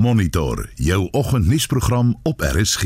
[0.00, 2.82] Monitor jou oggendnuusprogram op RSG.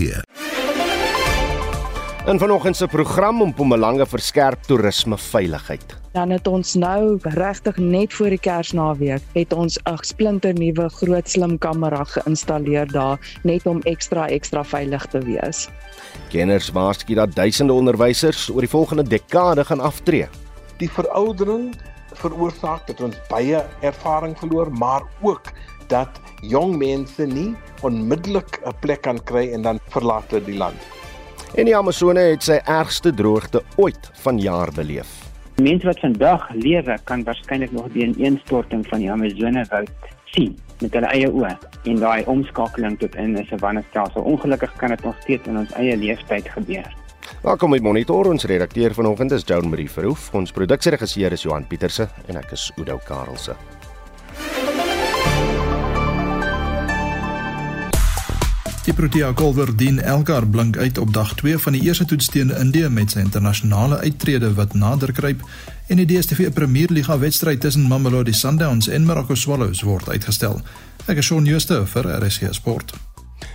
[2.27, 5.97] In vanoggend se program om Mpumalanga verskerp toerisme veiligheid.
[6.13, 11.31] Dan het ons nou regtig net voor die Kersnaweek het ons 'n splinter nuwe groot
[11.31, 15.69] slim kamera geïnstalleer daar net om ekstra ekstra veilig te wees.
[16.29, 20.29] Kenners waarsku dat duisende onderwysers oor die volgende dekade gaan aftree.
[20.77, 21.75] Die veroudering
[22.15, 25.53] veroorsaak dat ons baie ervaring verloor, maar ook
[25.89, 30.81] dat jong mense nie onmiddellik 'n plek kan kry en dan verlaat hulle die land.
[31.55, 35.23] En die Amazone het sy ergste droogte ooit vanjaar beleef.
[35.63, 39.91] Mense wat vandag lewe kan waarskynlik nog die ineenstorting van die Amazone woud
[40.25, 41.53] sien met hulle eie oë
[41.85, 44.23] en daai omskakeling tot in 'n savannestelsel.
[44.23, 46.95] Ongelukkig kan dit nog steeds in ons eie leeftyd gebeur.
[47.43, 48.27] Welkom by Monitor.
[48.27, 50.35] Ons redakteur vanoggend is Joan Marie Verhoef.
[50.35, 53.74] Ons produksieregisseur is Johan Pieterse en ek is Udo Karelse.
[58.85, 62.51] Die Protea Golfer Dean Elgar blink uit op dag 2 van die eerste toets teen
[62.53, 65.41] Indië met sy internasionale uittrede wat nader kruip
[65.89, 70.61] en die DStv Premier Liga wedstryd tussen Mamelodi Sundowns en Morocco Swallows word uitgestel.
[71.09, 72.93] Ek is Shaun Schuster vir RSG Sport.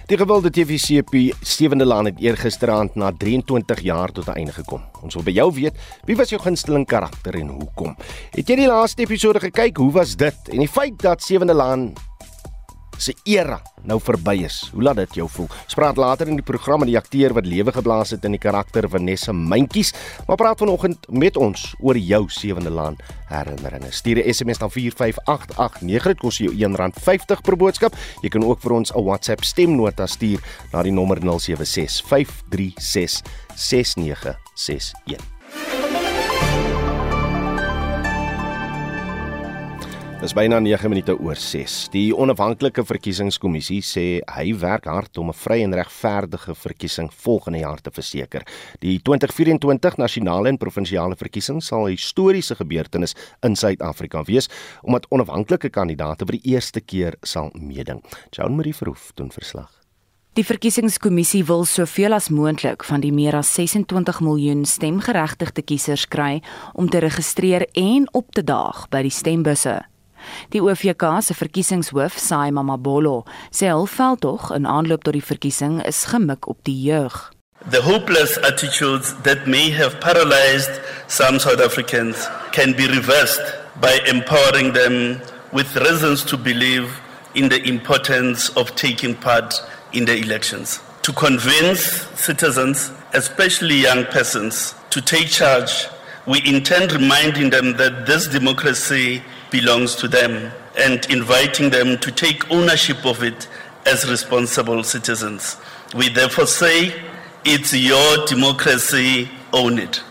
[0.10, 4.82] Die gewilde TVCP sewende laan het eergisteraand na 23 jaar tot 'n einde gekom.
[5.02, 7.96] Ons wil by jou weet, wie was jou gunsteling karakter en hoekom?
[8.32, 9.78] Het jy die laaste episode gekyk?
[9.78, 10.38] Hoe was dit?
[10.50, 11.94] En die feit dat sewende laan
[13.00, 14.70] se era nou verby is.
[14.74, 15.48] Hoe laat dit jou voel?
[15.72, 18.90] Spraak later in die program met die akteur wat lewe geblaas het in die karakter
[18.90, 19.94] Vanessa Mentjies,
[20.28, 23.92] maar praat vanoggend met ons oor jou sewende laan herinneringe.
[23.92, 26.04] Stuur 'n SMS na 45889.
[26.04, 27.96] Dit kos jou R1.50 per boodskap.
[28.22, 30.40] Jy kan ook vir ons 'n WhatsApp stemnota stuur
[30.72, 33.22] na die nommer 076 536
[33.56, 35.39] 6961.
[40.20, 41.74] Dis byna 9 minute oor 6.
[41.94, 47.80] Die onafhanklike verkiesingskommissie sê hy werk hard om 'n vry en regverdige verkiesing volgende jaar
[47.80, 48.44] te verseker.
[48.82, 54.50] Die 2024 nasionale en provinsiale verkiesing sal 'n historiese gebeurtenis in Suid-Afrika wees
[54.84, 58.04] omdat onafhanklike kandidaate vir die eerste keer sal meeding.
[58.32, 59.72] Jean Marie Verhoef doen verslag.
[60.34, 66.42] Die verkiesingskommissie wil soveel as moontlik van die meer as 26 miljoen stemgeregtigde kiesers kry
[66.74, 69.86] om te registreer en op te daag by die stembusse.
[70.54, 76.06] Die OVK se verkiesingshoof, Sai Mamabolo, sê hul veldtog in aanloop tot die verkiesing is
[76.12, 77.32] gemik op die jeug.
[77.70, 82.16] The hopeless attitudes that may have paralyzed some South Africans
[82.52, 83.42] can be reversed
[83.82, 85.20] by empowering them
[85.52, 87.02] with reasons to believe
[87.36, 89.54] in the importance of taking part
[89.94, 90.80] in the elections.
[91.04, 91.82] To convince
[92.16, 95.88] citizens, especially young persons, to take charge,
[96.26, 102.50] we intend reminding them that this democracy belongs to them and inviting them to take
[102.50, 103.48] ownership of it
[103.86, 105.58] as responsible citizens.
[105.96, 106.94] We therefore say
[107.46, 110.04] it's your democracy, own it.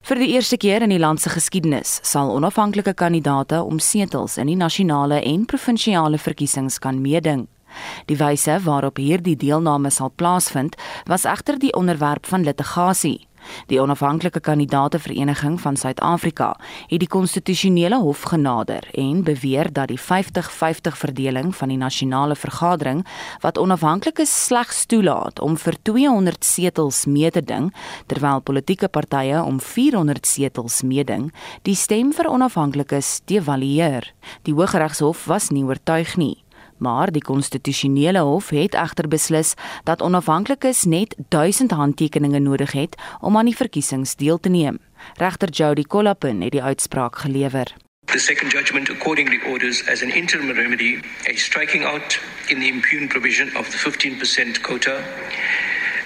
[0.00, 4.48] Vir die eerste keer in die land se geskiedenis sal onafhanklike kandidaate om setels in
[4.48, 7.46] die nasionale en provinsiale verkiesings kan meeding.
[8.08, 10.74] Die wyse waarop hierdie deelname sal plaasvind,
[11.06, 13.20] was egter die onderwerp van litigasie.
[13.66, 16.54] Die onafhanklike kandidatevereniging van Suid-Afrika
[16.88, 23.04] het die konstitusionele hof genader en beweer dat die 50-50 verdeling van die nasionale vergadering
[23.40, 27.70] wat onafhanklikes slegs toelaat om vir 200 setels mee te ding
[28.06, 31.30] terwyl politieke partye om 400 setels meeding,
[31.62, 34.12] die stem vir onafhanklikes devalueer.
[34.42, 36.36] Die Hooggeregshof was nie oortuig nie
[36.80, 39.54] maar die konstitusionele hof het egter beslis
[39.84, 44.78] dat onafhanklikes net 1000 handtekeninge nodig het om aan die verkiesings deel te neem.
[45.14, 47.74] Regter Jody Kollapin het die uitspraak gelewer.
[48.04, 50.98] The second judgment accordingly orders as an interim remedy
[51.28, 54.98] a striking out in the impugned provision of the 15% quota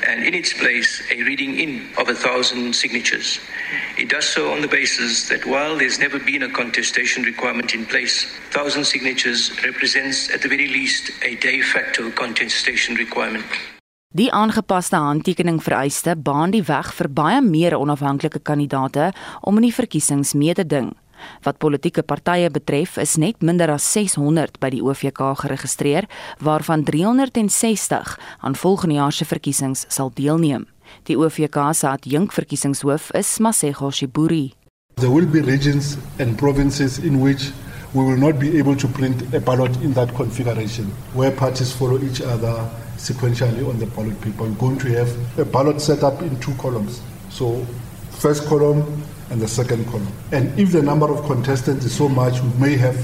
[0.07, 3.41] and in its place a reading in of a thousand signatures.
[3.97, 7.87] It does so on the basis that while there's never been a contestation requirement in
[7.87, 13.47] place, thousand signatures represents at the very least a de facto contestation requirement.
[14.15, 19.09] Die aangepaste handtekening vereiste baan die weg vir baie meer onafhanklike kandidaate
[19.43, 20.93] om in die verkiesings mee te ding.
[21.43, 26.09] Wat politieke partye betref, is net minder as 600 by die OVK geregistreer,
[26.41, 30.67] waarvan 360 aan volgende jaar se verkiesings sal deelneem.
[31.09, 34.55] Die OVK se adjunk verkiesingshoof is Masego Shiburi.
[34.97, 37.51] There will be regions and provinces in which
[37.95, 41.99] we will not be able to print a ballot in that configuration where parties follow
[42.03, 44.45] each other sequentially on the ballot paper.
[44.45, 47.01] We're going to have a ballot set up in two columns.
[47.31, 47.65] So
[48.11, 50.13] first column and the second column.
[50.33, 52.97] And if the number of contestants is so much, we may have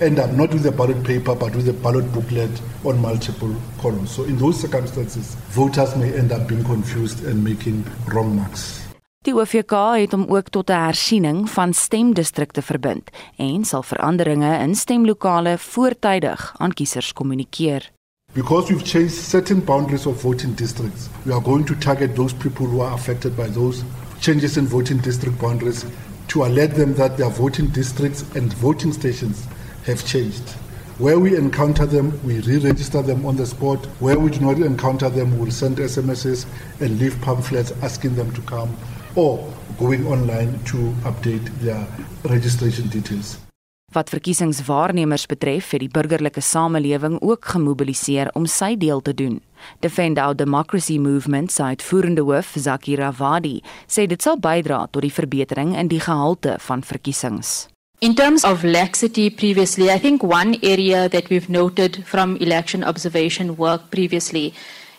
[0.00, 2.50] end up not with the ballot paper but with the ballot booklet
[2.84, 4.10] on multiple columns.
[4.10, 8.82] So in those circumstances, voters may end up being confused and making wrong marks.
[9.26, 14.74] Die OVK het hom ook tot 'n hersiening van stemdistrikte verbind en sal veranderinge in
[14.74, 17.90] stemlokale voortydig aan kiesers kommunikeer.
[18.32, 22.66] Because we've changed certain boundaries of voting districts, we are going to target those people
[22.66, 23.82] who are affected by those
[24.20, 25.84] changes in voting district boundaries
[26.28, 29.46] to alert them that their voting districts and voting stations
[29.84, 30.50] have changed.
[30.98, 33.84] Where we encounter them, we re register them on the spot.
[34.00, 36.46] Where we do not encounter them, we'll send SMSs
[36.80, 38.74] and leave pamphlets asking them to come
[39.14, 41.86] or going online to update their
[42.24, 43.45] registration details.
[43.94, 49.38] Wat verkiesingswaarnemers betref, het die burgerlike samelewing ook gemobiliseer om sy deel te doen.
[49.80, 55.12] Defend Our Democracy Movement se uitvoerende hoof, Zakira Wadi, sê dit sal bydra tot die
[55.12, 57.68] verbetering in die gehalte van verkiesings.
[58.02, 63.54] In terms of laxity previously, I think one area that we've noted from election observation
[63.56, 64.52] work previously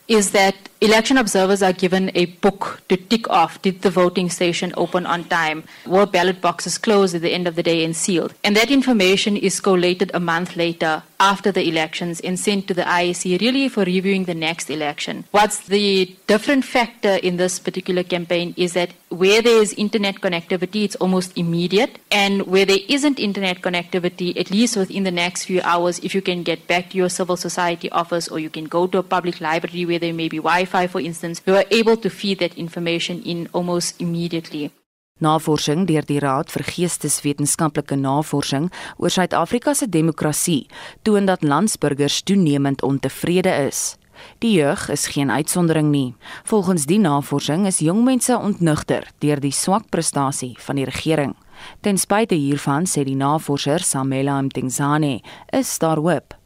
[0.08, 4.72] is that election observers are given a book to tick off did the voting station
[4.78, 8.34] open on time were ballot boxes closed at the end of the day and sealed.
[8.44, 12.84] And that information is collated a month later after the elections and sent to the
[12.84, 15.26] IEC really for reviewing the next election.
[15.32, 20.84] What's the different factor in this particular campaign is that where there is internet connectivity
[20.84, 21.98] it's almost immediate.
[22.12, 26.22] And where there isn't internet connectivity at least within the next few hours if you
[26.22, 29.42] can get back to your civil society office or you can go to a public
[29.42, 32.54] library where there may be wi Wi-Fi for instance, we were able to feed that
[32.56, 34.72] information in almost immediately.
[35.20, 38.68] Navorsing deur die Raad vir Geesteswetenskaplike Navorsing
[39.02, 40.68] oor Suid-Afrika se demokrasie
[41.02, 43.96] toon dat landsburgers toenemend ontevrede is.
[44.42, 46.16] Die jeug is geen uitsondering nie.
[46.44, 51.36] Volgens die navorsing is jong mense ontnugter deur die swak prestasie van die regering.
[51.82, 55.22] Ten spyte hiervan sê die navorser Samela Mtingzane,
[55.54, 56.38] is daar hoop.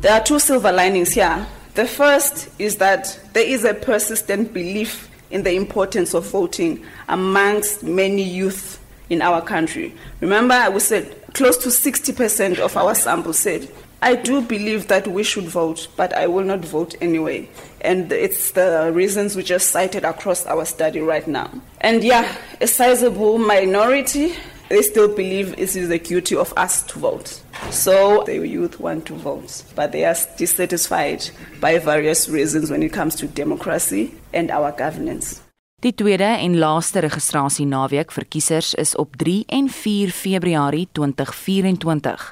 [0.00, 1.46] There are two silver linings here.
[1.76, 7.82] The first is that there is a persistent belief in the importance of voting amongst
[7.82, 9.94] many youth in our country.
[10.20, 13.70] Remember, we said close to 60% of our sample said,
[14.00, 17.46] I do believe that we should vote, but I will not vote anyway.
[17.82, 21.50] And it's the reasons we just cited across our study right now.
[21.82, 24.34] And yeah, a sizable minority
[24.68, 27.40] they still believe it is the duty of us to vote.
[27.70, 31.30] So the youth want to vote, but they are dissatisfied
[31.60, 35.40] by various reasons when it comes to democracy and our governance.
[35.84, 42.24] Die tweede en laaste registrasie naweek vir kiesers is op 3 en 4 Februarie 2024.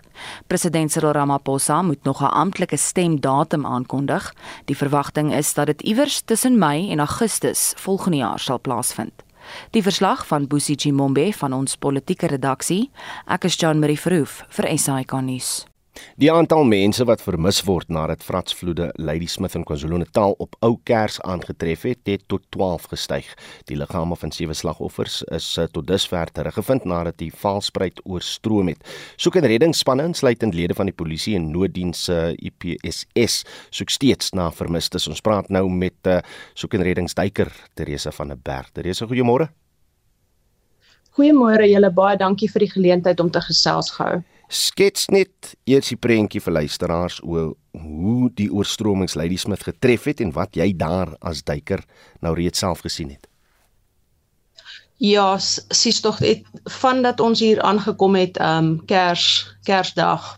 [0.46, 4.34] President Cyril Ramaphosa moet nog 'n amptelike stemdatum aankondig.
[4.64, 9.23] Die verwagting is dat dit iewers tussen Mei en Augustus volgende jaar sal plaasvind.
[9.70, 12.90] Die verslag van Bosie Chimombe van ons politieke redaksie.
[13.26, 15.73] Ek is Jean Marie Verhoef vir SAK nuus.
[16.18, 21.84] Die aantal mense wat vermis word nadat vratsvloede Ladysmith in KwaZulu-Natal op Ou Kers aangetref
[21.86, 23.28] het, het tot 12 gestyg.
[23.70, 28.82] Die liggame van sewe slagoffers is eh, tot dusver teruggevind nadat die Vaalspruit oorstroom het.
[29.16, 35.08] Soek en reddingsspanne, insluitend lede van die polisie en nooddienste IPSS, soek steeds na vermistes.
[35.10, 36.20] Ons praat nou met uh,
[36.58, 38.70] soek en reddingsduiker Teresa van der Berg.
[38.74, 39.50] Teresa, goeiemôre.
[41.14, 44.24] Goeiemôre julle, baie dankie vir die geleentheid om te gesels gehou.
[44.48, 50.32] Skets net eers die prentjie vir luisteraars oor hoe die oorstromings Ladysmith getref het en
[50.36, 51.82] wat jy daar as duiker
[52.20, 53.26] nou reeds self gesien het.
[55.02, 60.36] Ja, sies tog dit vandat ons hier aangekom het, ehm um, Kers Kersdag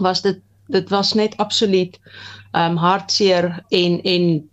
[0.00, 0.40] was dit
[0.72, 1.98] dit was net absoluut
[2.52, 4.50] ehm um, hartseer en en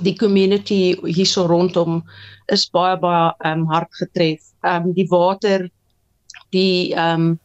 [0.00, 2.02] die community hierso rondom
[2.46, 4.42] is baie baie ehm um, hard getref.
[4.62, 5.68] Ehm um, die water
[6.50, 7.38] die ehm um,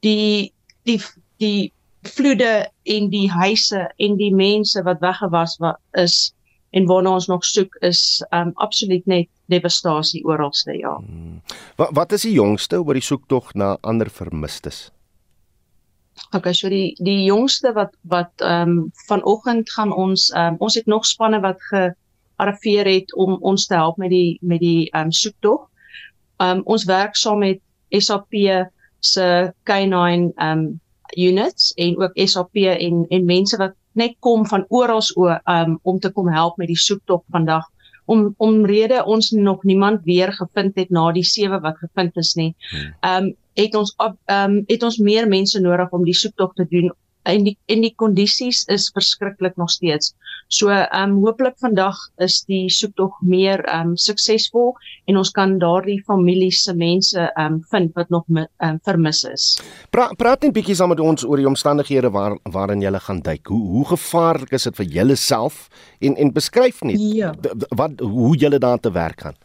[0.00, 0.52] die
[0.88, 1.00] die
[1.40, 6.32] die vloede en die huise en die mense wat weggewas wat is
[6.70, 10.96] en waarna ons nog soek is um absoluut net devastasie oralste ja.
[10.96, 11.40] Hmm.
[11.76, 14.90] Wat wat is die jongste oor die soektog na ander vermistes?
[16.36, 21.06] Okay, so die die jongste wat wat um vanoggend gaan ons um ons het nog
[21.06, 25.66] spanne wat gearriveer het om ons te help met die met die um soektog.
[26.38, 28.30] Um ons werk saam met SAP
[29.00, 30.80] se K9 um
[31.16, 35.02] units en ook SAP en en mense wat net kom van oral
[35.44, 37.66] um om te kom help met die soektog vandag
[38.04, 42.54] om omrede ons nog niemand weer gevind het na die sewe wat gevind is nie.
[42.70, 42.94] Hmm.
[43.10, 43.94] Um het ons
[44.26, 46.92] um het ons meer mense nodig om die soektog te doen
[47.28, 50.14] en die en die kondisies is verskriklik nog steeds.
[50.48, 54.72] So ehm um, hooplik vandag is die soektog meer ehm um, suksesvol
[55.06, 59.22] en ons kan daardie families se mense ehm um, vind wat nog ehm um, vermis
[59.24, 59.60] is.
[59.90, 63.46] Pra, praat net bietjie saam met ons oor die omstandighede waar waarin jy gaan duik.
[63.46, 65.68] Hoe hoe gevaarlik is dit vir julle self
[66.00, 67.34] en en beskryf net ja.
[67.76, 69.36] wat hoe julle daar te werk gaan.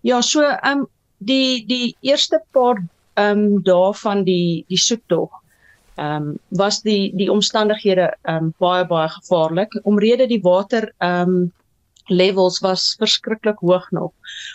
[0.00, 5.41] Ja, so ehm um, die die eerste paar ehm um, dae van die die soektog
[5.96, 11.34] ehm um, was die die omstandighede ehm um, baie baie gevaarlik omrede die water ehm
[11.34, 11.52] um,
[12.08, 14.12] levels was verskriklik hoog nog.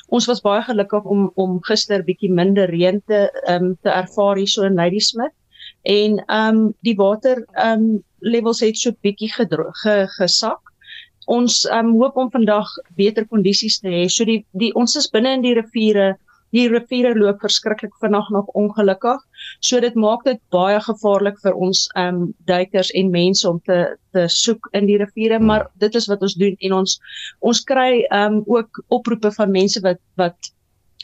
[0.08, 4.38] Ons was baie gelukkig om om gister bietjie minder reën te ehm um, te ervaar
[4.38, 5.36] hier so in Ladysmith
[5.84, 10.62] en ehm um, die water ehm um, levels het so bietjie ge, gesak.
[11.26, 14.08] Ons ehm um, hoop om vandag beter kondisies te hê.
[14.10, 16.16] So die die ons is binne in die riviere
[16.56, 19.20] Die riviere loop verskriklik vinnig nog ongelukkig.
[19.60, 23.80] So dit maak dit baie gevaarlik vir ons ehm um, duikers en mense om te
[24.14, 27.00] te soek in die riviere, maar dit is wat ons doen en ons
[27.40, 30.54] ons kry ehm um, ook oproepe van mense wat wat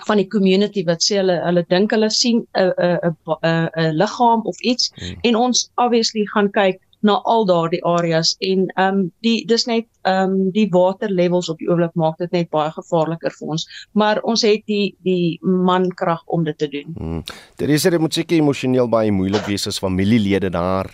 [0.07, 4.41] van die community wat sê hulle hulle dink hulle sien 'n 'n 'n 'n liggaam
[4.51, 5.19] of iets hmm.
[5.21, 9.87] en ons obviously gaan kyk na al daardie areas en ehm um, die dis net
[10.01, 13.67] ehm um, die water levels op die oomblik maak dit net baie gevaarliker vir ons
[13.93, 16.95] maar ons het die die mankrag om dit te doen.
[16.97, 17.23] Hmm.
[17.57, 20.91] Dit is dit moet seker emosioneel baie moeilik wees as familielede daar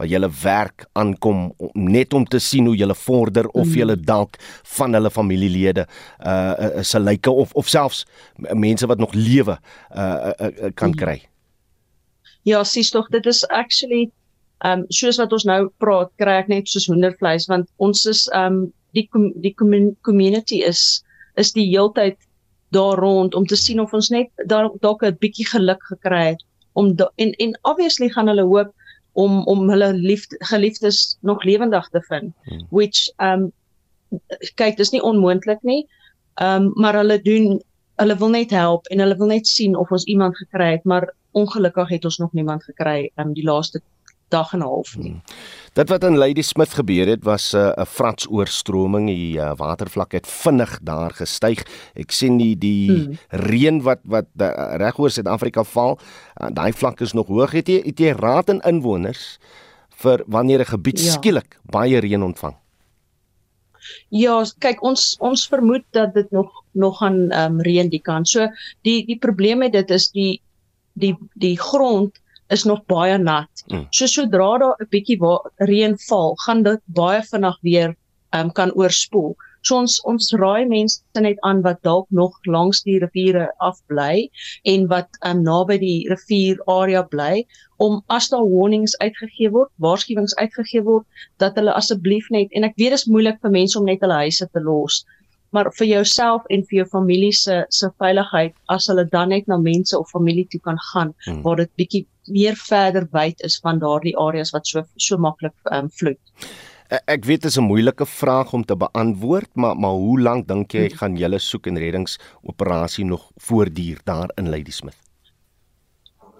[0.00, 3.74] waar julle werk aankom net om te sien hoe julle vorder of mm.
[3.76, 4.38] julle dalk
[4.76, 5.84] van hulle familielede
[6.24, 9.58] uh 'n lyke of of selfs mense wat nog lewe
[9.96, 10.96] uh, uh, uh kan mm.
[10.96, 11.18] kry.
[12.42, 14.10] Ja, sies tog dit is actually
[14.64, 18.26] Ehm um, soos wat ons nou praat, kry ek net soos hoendervleis want ons is
[18.32, 19.08] ehm um, die
[19.40, 19.54] die
[20.02, 21.02] community is
[21.38, 22.18] is die heeltyd
[22.70, 26.42] daar rond om te sien of ons net dalk dalk 'n bietjie geluk gekry het
[26.72, 28.74] om en en obviously gaan hulle hoop
[29.12, 32.66] om om hulle liefde geliefdes nog lewendig te vind hmm.
[32.70, 33.52] which ehm um,
[34.54, 35.86] kyk dis nie onmoontlik nie
[36.34, 37.60] ehm um, maar hulle doen
[37.96, 41.14] hulle wil net help en hulle wil net sien of ons iemand gekry het maar
[41.32, 43.82] ongelukkig het ons nog niemand gekry ehm um, die laaste
[44.30, 45.10] dag en 'n half nie.
[45.10, 45.22] Hmm.
[45.72, 49.52] Dit wat in Lady Smith gebeur het was 'n uh, 'n frats oorstroming, die uh,
[49.56, 51.64] watervlak het vinnig daar gestyg.
[51.94, 53.18] Ek sien die die hmm.
[53.28, 55.98] reën wat wat uh, reg oor Suid-Afrika val,
[56.40, 57.52] uh, daai vlak is nog hoog.
[57.52, 59.38] Het jy het jy raad en inwoners
[60.02, 61.10] vir wanneer 'n gebied ja.
[61.10, 62.56] skielik baie reën ontvang?
[64.08, 68.28] Ja, kyk ons ons vermoed dat dit nog nog gaan ehm um, reën die kant.
[68.28, 68.48] So
[68.82, 70.40] die die probleem met dit is die
[70.92, 73.64] die die grond is nog baie nat.
[73.68, 73.86] Mm.
[73.90, 75.18] So sodra daar 'n bietjie
[75.70, 77.94] reën val, gaan dit baie vinnig weer
[78.34, 79.36] um, kan oorspoel.
[79.62, 84.30] So ons ons raai mense net aan wat dalk nog langs die riviere afbly
[84.72, 87.44] en wat um, naby die rivier area bly
[87.76, 91.04] om as daar warnings uitgegee word, waarskuwings uitgegee word
[91.36, 94.22] dat hulle asseblief net en ek weet dit is moeilik vir mense om net hulle
[94.24, 95.04] huise te los
[95.50, 99.58] maar vir jouself en vir jou familie se se veiligheid as hulle dan net na
[99.58, 101.42] mense of familie toe kan gaan hmm.
[101.42, 105.84] waar dit bietjie meer verder wyd is van daardie areas wat so so maklik ehm
[105.84, 106.16] um, vloei.
[106.90, 110.72] Ek weet dit is 'n moeilike vraag om te beantwoord, maar maar hoe lank dink
[110.74, 114.98] jy gaan julle soek en reddingsoperasie nog voortduur daar in Ladysmith?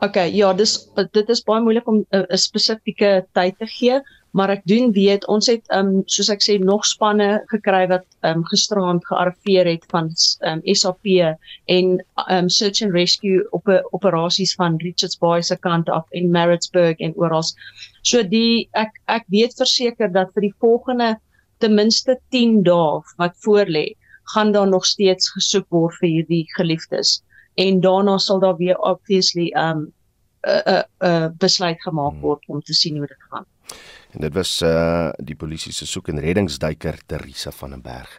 [0.00, 4.00] OK, ja, dis dit is baie moeilik om 'n spesifieke tyd te gee,
[4.30, 8.04] maar ek doen weet ons het ehm um, soos ek sê nog spanne gekry wat
[8.20, 13.42] ehm um, gisteraand gearriveer het van ehm um, SAP en ehm um, search and rescue
[13.56, 17.42] op operasies van Richards Bay se kant af en Maritzburg en oral.
[18.02, 21.16] So die ek ek weet verseker dat vir die volgende
[21.58, 23.96] ten minste 10 dae wat voorlê,
[24.34, 27.20] gaan daar nog steeds gesoek word vir hierdie geliefdes
[27.58, 29.92] en daarna sal daar weer obviously ehm um,
[30.40, 33.46] 'n uh, 'n uh, uh, besluit gemaak word om te sien hoe dit gaan.
[34.10, 38.10] En dit was uh die polisie se soek en reddingsduiker Teresa van den Berg.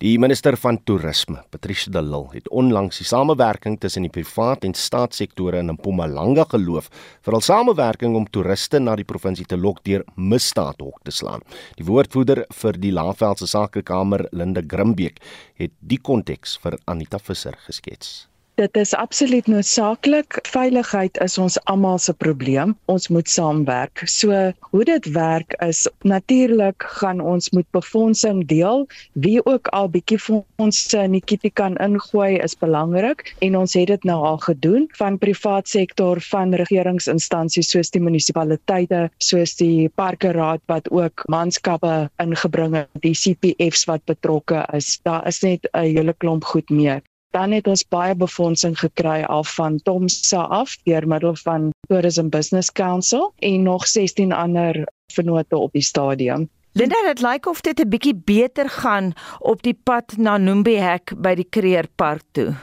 [0.00, 4.74] Die minister van toerisme, Patricia de Lille, het onlangs die samewerking tussen die privaat en
[4.74, 6.90] staatssektore in Mpumalanga geloof
[7.24, 11.44] vir al samewerking om toeriste na die provinsie te lok deur misdaadhok te slaan.
[11.78, 15.20] Die woordvoerder vir die Laagveldse Sakekamer, Linde Grimbeek,
[15.60, 18.33] het die konteks vir Anita Visser geskets.
[18.54, 20.36] Dit is absoluut noodsaaklik.
[20.46, 22.76] Veiligheid is ons almal se probleem.
[22.86, 24.02] Ons moet saamwerk.
[24.06, 28.84] So hoe dit werk is natuurlik gaan ons moet befondsing deel.
[29.12, 33.90] Wie ook al bietjie fondse in die kitty kan ingooi is belangrik en ons het
[33.90, 40.62] dit nou al gedoen van privaat sektor van regeringsinstansies soos die munisipaliteite, soos die parkeraad
[40.70, 45.00] wat ook manskappe ingebring het, die CPFs wat betrokke is.
[45.02, 47.02] Daar is net 'n hele klomp goed meer.
[47.34, 52.72] Dan het ons baie befondsing gekry af van Tomsa af deur middel van Tourism Business
[52.72, 56.46] Council en nog 16 ander vennote op die stadium.
[56.78, 61.34] Linda, dit lyk of dit 'n bietjie beter gaan op die pad na Nombiehek by
[61.34, 62.54] die Kreerpark toe.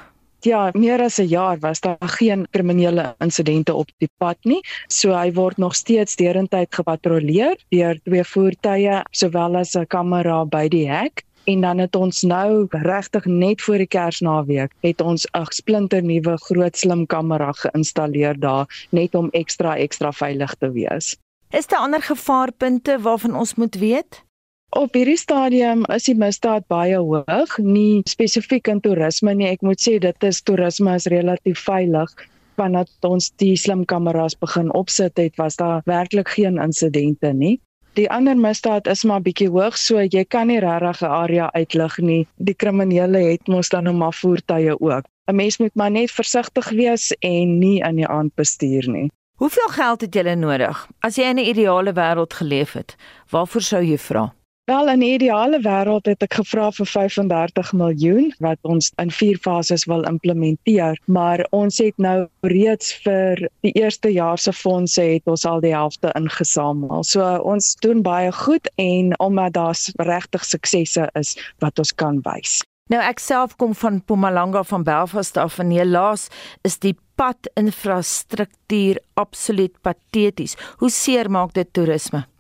[0.42, 4.62] Ja, meer as 'n jaar was daar geen kriminele insidente op die pad nie.
[4.88, 10.68] So hy word nog steeds derentyd gepatrolleer deur twee voertuie sowel as 'n kamera by
[10.68, 11.24] die hek.
[11.44, 16.38] En dan het ons nou regtig net voor die Kersnaweek het ons 'n splinter nuwe
[16.38, 21.18] groot slim kamera geïnstalleer daar net om ekstra ekstra veilig te wees.
[21.50, 24.24] Is daar ander gevaarpunte waarvan ons moet weet?
[24.70, 29.48] Op hierdie stadium is die misdaad baie hoog, nie spesifiek in toerisme nie.
[29.48, 32.14] Ek moet sê dit is toerisme is relatief veilig
[32.56, 37.60] vandat ons die slim kameras begin opsit het, was daar werklik geen insidente nie.
[38.00, 41.98] Die ander misdaad is maar bietjie hoog, so jy kan nie regtig 'n area uitlig
[41.98, 42.28] nie.
[42.38, 45.04] Die kriminele het mos dan nou maar voertuie ook.
[45.28, 49.12] 'n Mens moet maar net versigtig wees en nie in die aand bestuur nie.
[49.36, 50.88] Hoeveel geld het jy nodig?
[51.02, 52.96] As jy in 'n ideale wêreld geleef het,
[53.30, 54.34] waarvoor sou jy vra?
[54.72, 59.38] Wel in 'n ideale wêreld het ek gevra vir 35 miljoen wat ons in vier
[59.38, 65.28] fases wil implementeer, maar ons het nou reeds vir die eerste jaar se fondse het
[65.28, 67.04] ons al die helfte ingesamel.
[67.04, 72.62] So ons doen baie goed en omdat daar regtig suksesse is wat ons kan wys.
[72.88, 76.30] Nou ek self kom van Mpumalanga van Belfast af en helaas
[76.64, 80.56] is die padinfrastruktuur absoluut pateties.
[80.78, 82.31] Hoe seer maak dit toerisme?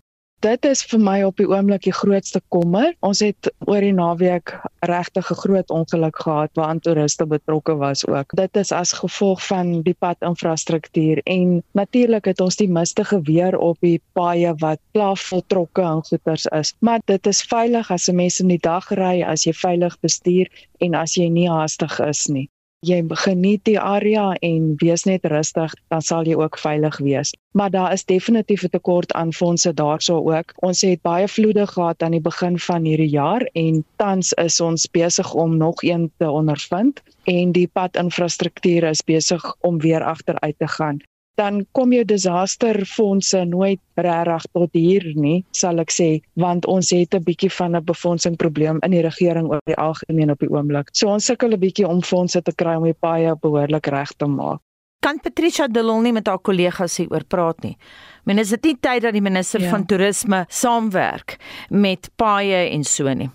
[0.41, 2.93] Dit is vir my op die oomblik die grootste kommer.
[3.05, 4.53] Ons het oor die naweek
[4.89, 8.35] regtig 'n groot ongeluk gehad waar toeriste betrokke was ook.
[8.35, 13.77] Dit is as gevolg van die padinfrastruktuur en natuurlik het ons die mistige weer op
[13.79, 16.73] die paaie wat plaas voltrokke en goeters is.
[16.79, 20.47] Maar dit is veilig as 'n mens in die dag ry, as jy veilig bestuur
[20.79, 22.49] en as jy nie haastig is nie
[22.81, 27.33] jy geniet die area en wees net rustig, dan sal jy ook veilig wees.
[27.53, 30.53] Maar daar is definitief 'n tekort aan fondse daarso ook.
[30.55, 34.87] Ons het baie vloede gehad aan die begin van hierdie jaar en tans is ons
[34.87, 40.67] besig om nog een te ondervind en die padinfrastruktuur is besig om weer agteruit te
[40.67, 41.01] gaan
[41.39, 47.15] dan kom jou disasterfondse nooit regtig tot hier nie, sal ek sê, want ons het
[47.15, 50.89] 'n bietjie van 'n befondsingsprobleem in die regering oor die algemeen op die oomblik.
[50.93, 54.25] So ons sukkel 'n bietjie om fondse te kry om die paaie behoorlik reg te
[54.25, 54.59] maak.
[55.01, 57.77] Kan Patricia Delon nie met haar kollegas hieroor praat nie?
[58.23, 59.69] Men is dit nie tyd dat die minister ja.
[59.69, 61.39] van toerisme saamwerk
[61.69, 63.29] met paaie en so nie.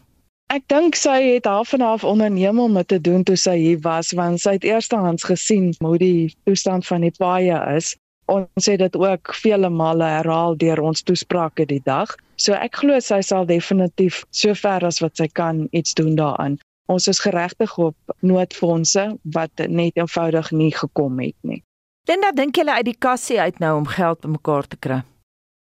[0.47, 4.13] Ek dink sy het half en half onderneem om te doen toe sy hier was
[4.15, 7.97] want sy het eerstehands gesien hoe die toestand van die paaie is.
[8.31, 12.15] Ons het dit ook vele male herhaal deur ons toesprake die dag.
[12.39, 16.61] So ek glo sy sal definitief sover as wat sy kan iets doen daaraan.
[16.87, 21.63] Ons is geregtig op noodfondse wat net eenvoudig nie gekom het nie.
[22.07, 25.03] Linda, dink jy hulle uit die kassie uit nou om geld bymekaar te kry?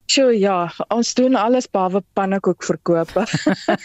[0.06, 3.14] Sjoe ja, ons doen alles behalwe pannekoek verkoop.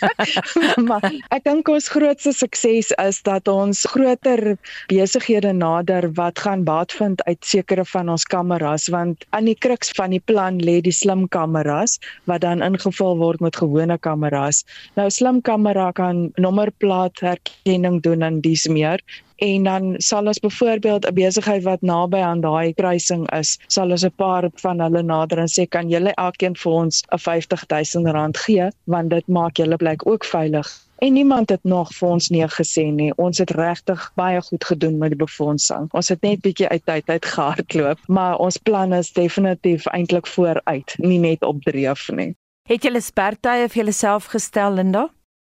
[0.88, 4.42] maar ek dink ons grootste sukses is dat ons groter
[4.92, 9.94] besighede nader wat gaan baat vind uit sekere van ons kameras want aan die kruks
[9.96, 11.96] van die plan lê die slim kameras
[12.28, 14.64] wat dan ingevul word met gewone kameras.
[15.00, 19.00] Nou slim kamera kan nommerplaat herkenning doen en dis meer
[19.40, 24.04] en dan sal ons byvoorbeeld 'n besigheid wat naby aan daai kruising is, sal ons
[24.04, 28.36] 'n paar van hulle nader en sê kan julle elkeen vir ons 'n 50000 rand
[28.36, 30.68] gee want dit maak julle plek ook veilig.
[30.98, 33.12] En niemand het nog vir ons nee gesê nie.
[33.16, 35.88] Ons het regtig baie goed gedoen met die befondsing.
[35.92, 40.94] Ons het net bietjie uit tyd uit gehardloop, maar ons plan is definitief eintlik vooruit,
[40.98, 42.34] nie net op dreef nie.
[42.68, 45.08] Het julle spertye vir julleself gestel, Linda?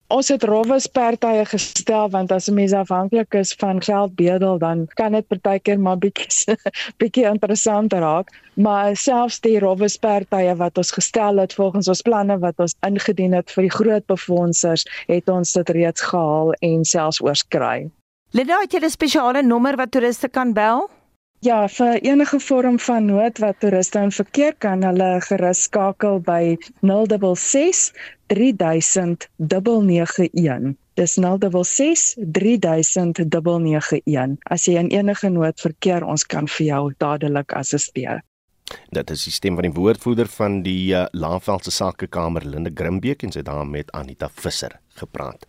[0.08, 5.12] Ons het rowwe spertye gestel want as 'n mens afhanklik is van geldbedel dan kan
[5.12, 6.56] dit partykeer maar bietjie
[7.04, 12.40] bietjie interessant raak maar selfs die rowwe spertye wat ons gestel het volgens ons planne
[12.40, 17.22] wat ons ingedien het vir die groot befondsers het ons dit reeds gehaal en selfs
[17.22, 17.92] oorskry.
[18.32, 20.90] Linda, het jy 'n spesiale nommer wat toeriste kan bel?
[21.46, 26.58] Ja, vir enige vorm van nood wat toeriste in verkeer kan hulle gerus skakel by
[26.82, 27.92] 066
[28.34, 30.74] 3000 991.
[30.98, 34.38] Dis 066 3000 991.
[34.50, 38.24] As jy in enige nood verkeer, ons kan vir jou dadelik assisteer.
[38.92, 43.32] Dit is die stem van die woordvoerder van die uh, Laanveldse Sakekamer Linde Grimbeek en
[43.32, 45.46] sy dame met Anita Visser gepraat.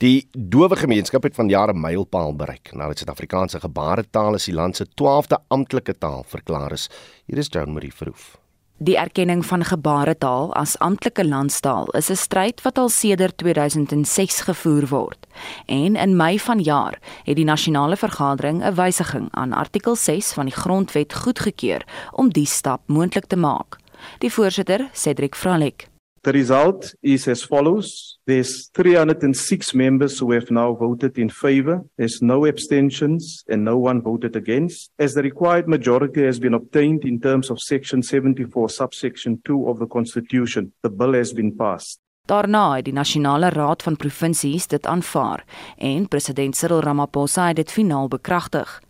[0.00, 4.86] Die dowe gemeenskap het van jare mylpaal bereik nadat Suid-Afrikaanse gebaretaal as die land se
[4.88, 6.86] 12de amptelike taal verklaar is.
[7.28, 8.38] Hier is Joan Marie Verhoef.
[8.80, 14.88] Die erkenning van gebaretaal as amptelike landstaal is 'n stryd wat al sedert 2006 gevoer
[14.88, 15.26] word.
[15.66, 20.56] En in Mei vanjaar het die nasionale vergadering 'n wysiging aan artikel 6 van die
[20.56, 23.76] grondwet goedgekeur om die stap moontlik te maak.
[24.18, 25.89] Die voorsitter, Cedric Fralik,
[26.22, 28.18] The result is as follows.
[28.26, 31.82] There's 306 members who have now voted in favor.
[31.96, 34.90] There's no abstentions and no one voted against.
[34.98, 39.78] As the required majority has been obtained in terms of section 74 subsection 2 of
[39.78, 42.00] the constitution, the bill has been passed.
[42.28, 45.44] Daarna het die Nasionale Raad van Provinsies dit aanvaar
[45.78, 48.82] en president Cyril Ramaphosa het dit finaal bekragtig.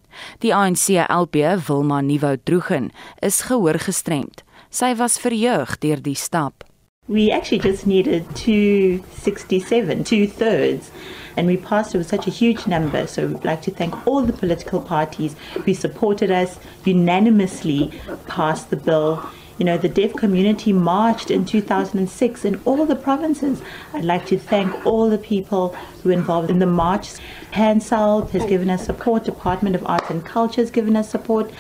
[0.42, 1.38] Die ANC LP
[1.68, 2.90] Wilma Nieuwou Droegen
[3.22, 4.42] is gehoor gestremd.
[4.70, 6.66] Sy was verheug deur die stap.
[7.08, 10.92] We actually just needed 267, two thirds,
[11.36, 13.06] and we passed it with such a huge number.
[13.08, 15.34] So we'd like to thank all the political parties
[15.64, 19.28] who supported us, unanimously passed the bill.
[19.60, 23.60] You know, the deaf community marched in 2006 in all the provinces.
[23.92, 27.10] I'd like to thank all the people who were involved in the march.
[27.50, 31.50] Hansel has given us support, Department of Arts and Culture has given us support.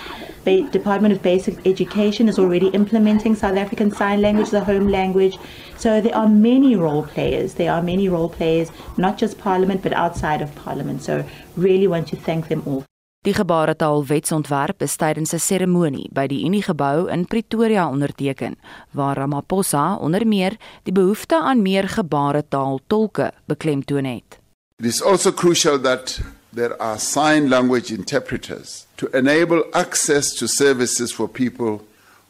[0.44, 5.36] The Department of Basic Education is already implementing South African Sign Language, the home language.
[5.76, 7.52] So there are many role players.
[7.52, 11.02] There are many role players, not just Parliament, but outside of Parliament.
[11.02, 11.22] So
[11.54, 12.89] really want to thank them all.
[13.20, 18.56] Die gebaretaal wetsontwerp is tydens 'n seremonie by die Uniegebou in Pretoria onderteken,
[18.90, 24.38] waar Ramaphosa onder meer die behoefte aan meer gebaretaal tolke beklemtoon het.
[24.78, 26.20] It is also crucial that
[26.54, 31.80] there are sign language interpreters to enable access to services for people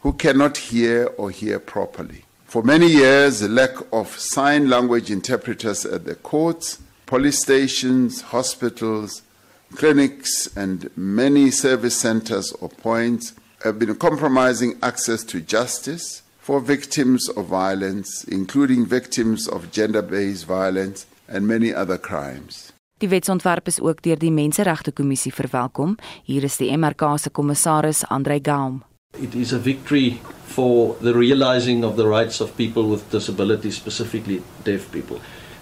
[0.00, 2.24] who cannot hear or hear properly.
[2.46, 9.22] For many years, the lack of sign language interpreters at the courts, police stations, hospitals,
[9.74, 17.28] clinics, and many service centers or points have been compromising access to justice for victims
[17.28, 22.72] of violence, including victims of gender based violence and many other crimes.
[23.00, 25.96] Die wetsontwerp is ook deur die Menseregte Kommissie verwelkom.
[26.24, 28.82] Hier is die MRK se kommissaris Andre Gaum.
[29.18, 34.42] It is a victory for the realizing of the rights of people with disabilities, specifically
[34.64, 35.20] deaf people.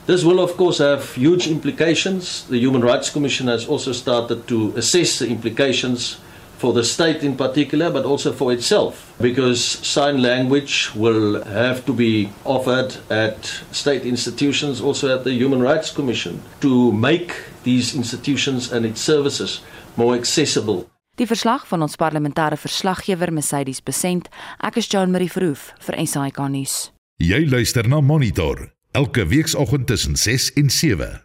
[0.08, 2.44] This will, of course, have huge implications.
[2.48, 6.16] The Human Rights Commission has also started to assess the implications
[6.56, 11.92] for the state in particular, but also for itself, because sign language will have to
[11.92, 13.36] be offered at
[13.70, 19.60] state institutions, also at the Human Rights Commission, to make these institutions and its services
[19.96, 20.88] more accessible.
[21.18, 24.32] Die verslag van ons parlementêre verslaggewer Mercedes Besent,
[24.64, 26.88] ek is Joan Marie Verhoef vir SAK nuus.
[27.20, 31.22] Jy luister na Monitor elke weekoggend tussen 6 en 7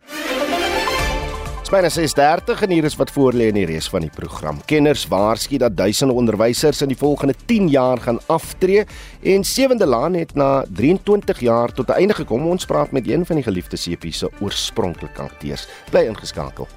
[1.73, 4.59] byna 6:30 en hier is wat voorlê in die res van die program.
[4.69, 8.85] Kenners waarsku dat duisende onderwysers in die volgende 10 jaar gaan aftree
[9.23, 12.45] en Sewende Laan het na 23 jaar tot 'n einde gekom.
[12.47, 15.67] Ons praat met een van die geliefde CP se oorspronklike akteurs.
[15.89, 16.67] Bly ingeskakel.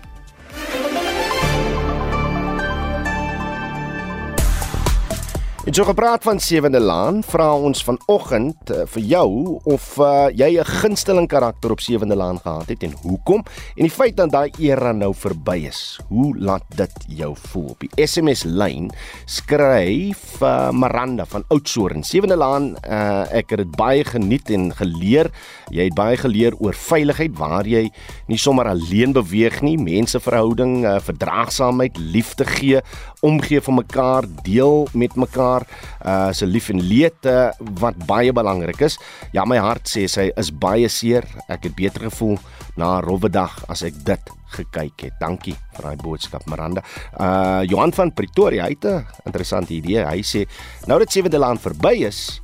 [5.67, 9.31] En so gepraat van Sewende Laan, vra ons vanoggend uh, vir jou
[9.67, 13.43] of uh, jy 'n gunsteling karakter op Sewende Laan gehad het en hoekom?
[13.75, 17.75] En die feit dat daai era nou verby is, hoe laat dit jou voel?
[17.75, 18.93] Op die SMS lyn
[19.27, 22.05] skryf uh, Maranda van Oudtshoorn.
[22.07, 25.33] Sewende Laan, uh, ek het dit baie geniet en geleer.
[25.75, 27.91] Jy het baie geleer oor veiligheid waar jy
[28.31, 32.87] nie sommer alleen beweeg nie, menseverhouding, uh, verdraagsaamheid, liefde gee,
[33.27, 35.56] omgee vir mekaar, deel met mekaar
[36.05, 38.99] uh se lief en leed uh, wat baie belangrik is.
[39.33, 41.25] Ja, my hart sê sy is baie seer.
[41.49, 42.39] Ek het beter gevoel
[42.77, 44.21] na 'n rowwe dag as ek dit
[44.57, 45.15] gekyk het.
[45.21, 46.83] Dankie vir daai boodskap Miranda.
[47.19, 50.05] Uh Johan van Pretoria het 'n interessante idee.
[50.05, 50.47] Hy sê
[50.87, 52.41] nou dat Sewende Laan verby is,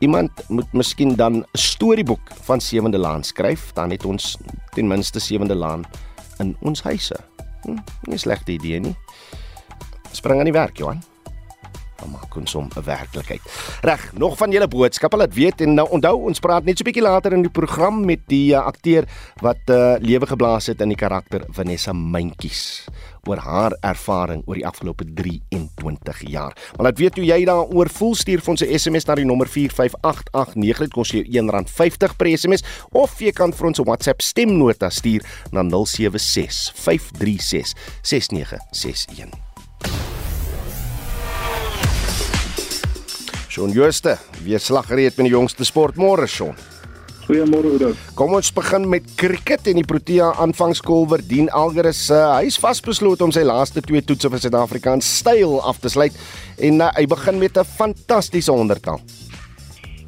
[0.00, 4.36] iemand moet miskien dan 'n storieboek van Sewende Laan skryf, dan het ons
[4.74, 5.84] ten minste Sewende Laan
[6.38, 7.16] in ons huise.
[7.62, 8.96] Hm, nie slegte idee nie.
[10.12, 11.13] Spring aan die werk, Johan
[12.00, 13.40] dan maak ons hom 'n werklikheid.
[13.82, 16.90] Reg, nog van julle boodskappe laat weet en nou onthou ons praat net so 'n
[16.90, 19.04] bietjie later in die program met die uh, akteur
[19.40, 22.84] wat uh, lewe geblaas het in die karakter Vanessa Mentjies
[23.28, 26.52] oor haar ervaring oor die afgelope 23 jaar.
[26.76, 29.48] Maar laat weet hoe jy daaroor voel stuur vir ons 'n SMS na die nommer
[29.48, 34.90] 45889 dit kos jou R1.50 per SMS of jy kan vir ons 'n WhatsApp stemnota
[34.90, 40.13] stuur na 076 536 6961.
[43.54, 46.56] Shaun Jooste, weer slaggereed met die jongste sport môre Shaun.
[47.28, 47.92] Goeiemôre Oudo.
[48.18, 52.02] Kom ons begin met cricket en die Protea aanvangskolwer Dien Algeris.
[52.10, 55.92] Uh, hy is vasbeslote om sy laaste twee toetse vir Suid-Afrika in styl af te
[55.92, 56.18] sluit
[56.58, 58.98] en uh, hy begin met 'n fantastiese honderdtal.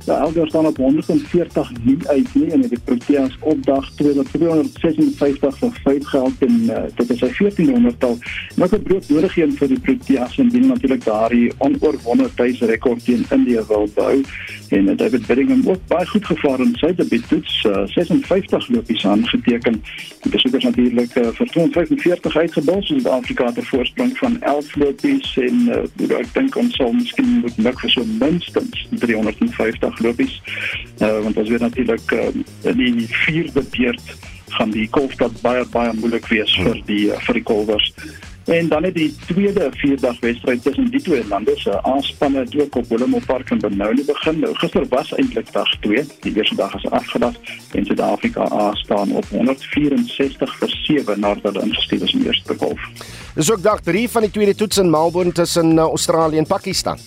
[0.07, 5.73] Ja, Elder staan op 140 nie uit nie en die Proteas op dag 256 vir
[5.83, 8.15] 5 geld en uh, dit is sy 1400 tal.
[8.55, 13.05] Wat 'n brood nodig een vir die Proteas en dien natuurlik daardie onoorwonde tuis rekord
[13.05, 14.23] teen India wil bou
[14.69, 19.83] en uh, David Bedingham ook baie goed gevaar in sy debuuttoets uh, 56 lopies aangeteken.
[20.23, 25.37] Die besoekers natuurlik uh, vir 245 uitgebal so in Afrika te voorsprong van 11 lopies
[25.37, 30.41] en uh, ek dink ons sal miskien moet mik vir so minstens 350 lopies.
[31.01, 32.29] Uh, want as weet natuurlik uh,
[32.77, 34.17] die vierde beurt
[34.57, 36.71] gaan die Kolfstad baie baie moeilik wees hmm.
[36.71, 37.93] vir die uh, vir die Kolwers.
[38.47, 42.89] En dan het die tweede vierdag wedstryd tussen die twee lande se aanspanne ook op
[42.89, 44.39] Willem Park in Benoni begin.
[44.39, 46.07] Nou gister was eintlik dag 2.
[46.21, 47.35] Die eerste dag is afgedag
[47.73, 52.81] en Suid-Afrika staan op 164 vir 7 nadat hulle ingestuur is in die eerste golf.
[53.35, 56.99] Dis ook dag 3 van die tweede toets in Melbourne tussen Australië en Pakistan.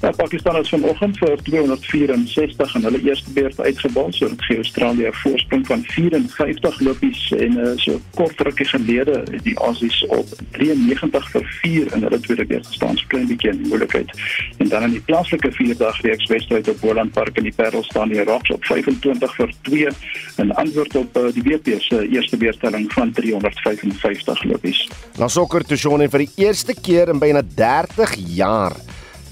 [0.00, 5.06] Ja, Pakistan het vanoggend vir 264 en hulle eerste beurt uitgebal, so dit gee Australië
[5.06, 10.26] 'n voorsprong van 54 lopies en uh, so kort rukkie gelede het die Aussies op
[10.50, 14.10] 93 vir 4 in hulle tweede beurt gestaan, so klein bietjie in moeilikheid.
[14.56, 18.08] En dan in die plaaslike vierdag reeks wedstryd op Boland Park in die Parel staan
[18.08, 19.88] die Rocks op 25 vir 2
[20.36, 24.88] en antwoord op uh, die WP se eerste beurtelling van 355 lopies.
[25.18, 28.76] Na sokker te sien vir die eerste keer in byna 30 jaar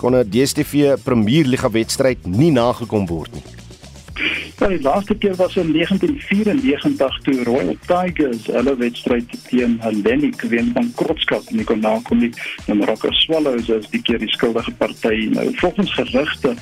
[0.02, 3.44] kon 'n DStv Premier Liga wedstryd nie nagekom word nie.
[4.58, 10.70] Ja, die laaste keer was in 1994 toe Royal Tigers hulle wedstryd teen Hellenic wen
[10.74, 12.30] van Krotskap en kon nakom nie.
[12.66, 15.28] En Rocker Swallows is die keer die skuldige party.
[15.34, 16.54] Nou volgens gerugte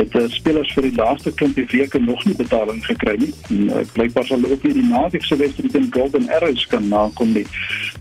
[0.00, 3.30] het uh, spelers vir die laaste klompie weke nog nie betaling gekry nie.
[3.52, 7.46] Uh, Blykbaar sal ook nie die naweek se wedstryd teen Golden Arrows kan nakom nie.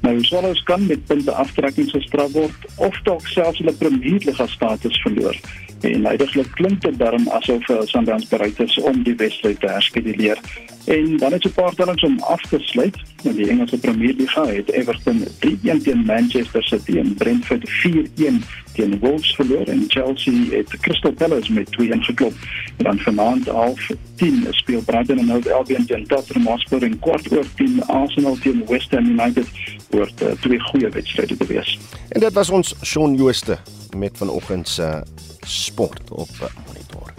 [0.05, 5.01] Nou Swallows kan met punte aftrekking gestraf word of dalk selfs hulle Premier Liga status
[5.05, 5.37] verloor.
[5.81, 10.39] En uiteindelik klink dit dan asof uh, Sundowns bereid is om die wedstryd te herskeduleer.
[10.85, 12.97] En dan het 'n paar tellings om af te sluit.
[13.23, 18.99] In die Engelse Premier League het Everton 3-1 teen Manchester City en Brentford 4-1 teen
[18.99, 22.33] Wolves verloor en Chelsea het Crystal Palace met 2-1 geklop.
[22.77, 27.31] En dan vanaand half 10 speel Brighton en Hove Albion teen Tottenham Hotspur en kwart
[27.31, 29.47] oor 10 Arsenal teen West Ham United
[29.89, 31.79] word uh, twee goeie wedstryde te wees.
[32.09, 33.57] En dit was ons Shaun Jooste
[33.97, 35.03] met vanoggend se
[35.45, 36.29] sport op
[36.67, 37.13] monitor.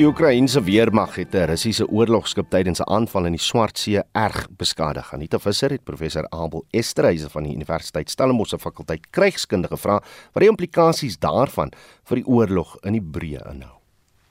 [0.00, 5.12] Die Oekraïense weermag het 'n Russiese oorlogskip tydens 'n aanval in die Swartsee erg beskadig.
[5.12, 10.42] Anita Visser het professor Abel Esterhuise van die Universiteit Stellenbosch se fakulteit krygskunde gevra wat
[10.42, 11.72] die implikasies daarvan
[12.04, 13.79] vir die oorlog in die breë inhou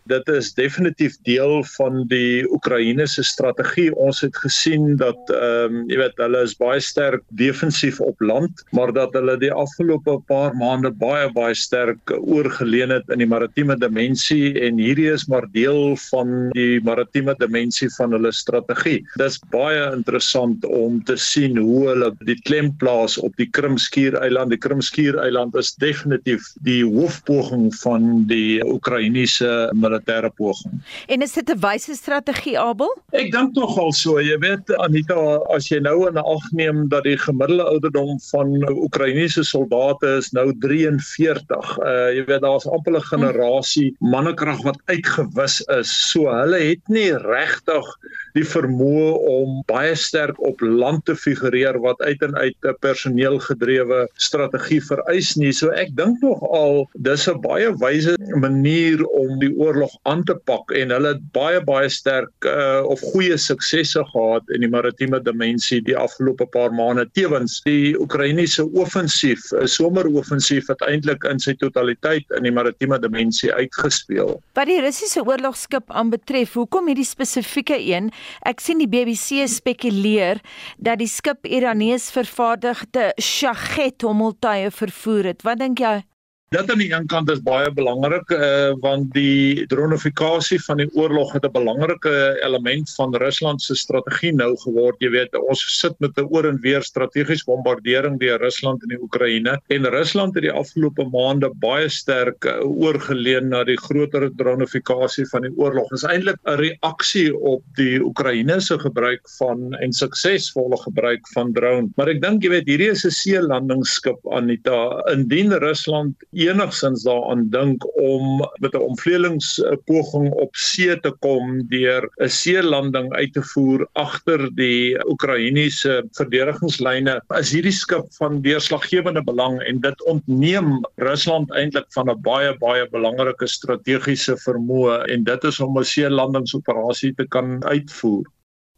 [0.10, 3.89] dit is definitief deel van die Oekraïne se strategie.
[3.95, 8.63] Ons het gesien dat ehm um, jy weet hulle is baie sterk defensief op land,
[8.76, 13.78] maar dat hulle die afgelope paar maande baie baie sterk oorgeleen het in die maritieme
[13.80, 19.00] dimensie en hierdie is maar deel van die maritieme dimensie van hulle strategie.
[19.15, 24.54] Dit is baie interessant om te sien hoe hulle die klem plaas op die Krimskiereiland.
[24.54, 29.98] Die Krimskiereiland is definitief die hoofpoging van die Oekraïense militêre
[30.35, 30.81] poging.
[31.07, 32.97] En is dit 'n wyse strategie Abel?
[33.12, 34.19] Ek dink nogal so.
[34.19, 39.43] Jy weet Anita, as jy nou in ag neem dat die gemiddelde ouderdom van Oekraïense
[39.43, 41.77] soldate is nou 43.
[41.79, 46.12] Uh jy weet daar's amper 'n generasie mannekrag wat uitgewis is.
[46.12, 47.85] So hulle het nie regtig
[48.33, 54.07] die vermoë om baie sterk op land te figureer wat uit en uit 'n personeelgedrewe
[54.15, 55.51] strategie vereis nie.
[55.51, 60.23] So ek dink nog al dis 'n baie wyse manier om die oorlog oorlog aan
[60.23, 64.69] te pak en hulle het baie baie sterk uh, of goeie suksesse gehad in die
[64.69, 71.39] maritieme dimensie die afgelope paar maande tewens die Oekraïense offensief 'n someroffensief het eintlik in
[71.39, 74.41] sy totaliteit in die maritieme dimensie uitgespeel.
[74.54, 78.12] Wat die Russiese oorlogskip aanbetref, hoekom hierdie spesifieke een?
[78.45, 80.39] Ek sien die BBC spekuleer
[80.78, 85.43] dat die skip Iranees vervaardigde Shahed hommeltuie vervoer het.
[85.43, 86.09] Wat dink jy?
[86.49, 91.35] Dit aan die een kant is baie belangrik uh, want die dronifikasie van die oorlog
[91.35, 94.97] het 'n belangrike element van Rusland se strategie nou geword.
[94.97, 99.01] Jy weet, ons sit met 'n oor en weer strategiese bombardering deur Rusland in die
[99.01, 105.27] Oekraïne en Rusland het die afgelope maande baie sterk uh, oorgeleen na die groter dronifikasie
[105.29, 105.88] van die oorlog.
[105.89, 111.53] Dit is eintlik 'n reaksie op die Oekraïne se gebruik van en suksesvolle gebruik van
[111.53, 111.89] drone.
[111.95, 114.97] Maar ek dink jy weet, hierdie is 'n see landingsskip Anita.
[115.13, 122.30] Indien Rusland enigsins daaraan dink om met 'n omvleelingspoging op see te kom deur 'n
[122.30, 129.80] seelanding uit te voer agter die Oekraïense verdedigingslyne, is hierdie skip van deurslaggewende belang en
[129.80, 135.78] dit ontneem Rusland eintlik van 'n baie baie belangrike strategiese vermoë en dit is om
[135.78, 138.25] 'n seelandingsoperasie te kan uitvoer.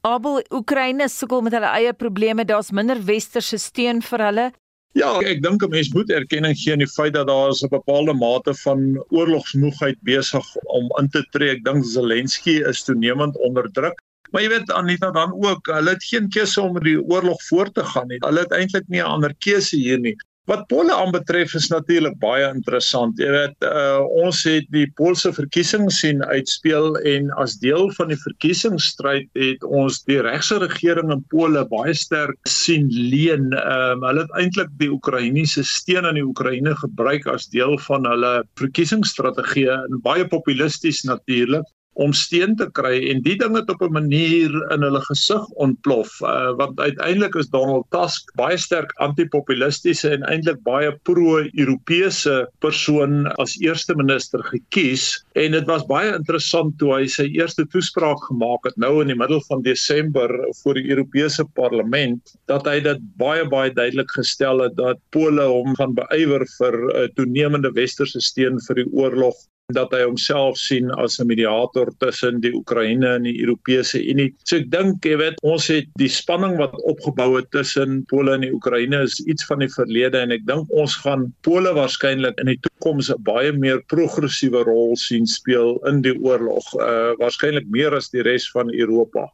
[0.01, 2.45] Abel Oekraïne sukkel met hulle eie probleme.
[2.45, 4.51] Daar's minder westerse steun vir hulle.
[4.93, 8.13] Ja, ek dink 'n mens moet erkenning gee aan die feit dat daar 'n bepaalde
[8.13, 11.49] mate van oorlogsmoegheid besig om in te tree.
[11.49, 14.01] Ek dink Zelensky is toenemend onder druk.
[14.31, 17.83] Maar jy weet Anita dan ook, hulle het geen keuse om die oorlog voort te
[17.83, 18.19] gaan nie.
[18.19, 20.15] Hulle het eintlik nie 'n ander keuse hier nie.
[20.49, 23.19] Wat Pole aanbetref is natuurlik baie interessant.
[23.21, 28.17] Jy weet, uh, ons het die Poolse verkiesings sien uitspeel en as deel van die
[28.17, 33.51] verkiesingsstryd het ons die regse regering in Pole baie sterk sien leen.
[33.61, 38.33] Um, hulle het eintlik die Oekraïense steun aan die Oekraïne gebruik as deel van hulle
[38.57, 42.93] verkiesingsstrategie en baie populisties natuurlik om steun te kry.
[43.11, 47.49] En die ding het op 'n manier in hulle gesig ontplof uh, want uiteindelik is
[47.51, 55.23] Donald Tusk baie sterk antipopulistiese en eintlik baie pro-Europese persoon as eerste minister gekies.
[55.35, 59.19] En dit was baie interessant toe hy sy eerste toespraak gemaak het nou in die
[59.19, 60.31] middel van Desember
[60.63, 65.75] voor die Europese parlement dat hy dit baie baie duidelik gestel het dat Pole hom
[65.75, 69.35] gaan beywer vir 'n uh, toenemende westerse steun vir die oorlog
[69.75, 74.33] dat hy homself sien as 'n mediator tussen die Oekraïne en die Europese Unie.
[74.45, 78.41] So ek dink jy weet ons het die spanning wat opgebou het tussen Pole en
[78.41, 82.47] die Oekraïne is iets van die verlede en ek dink ons gaan Pole waarskynlik in
[82.53, 87.95] die toekoms 'n baie meer progressiewe rol sien speel in die oorlog, uh waarskynlik meer
[87.95, 89.29] as die res van Europa.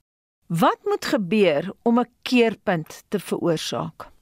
[0.48, 4.17] Wat moet gebeur om 'n keerpunt te veroorsaak?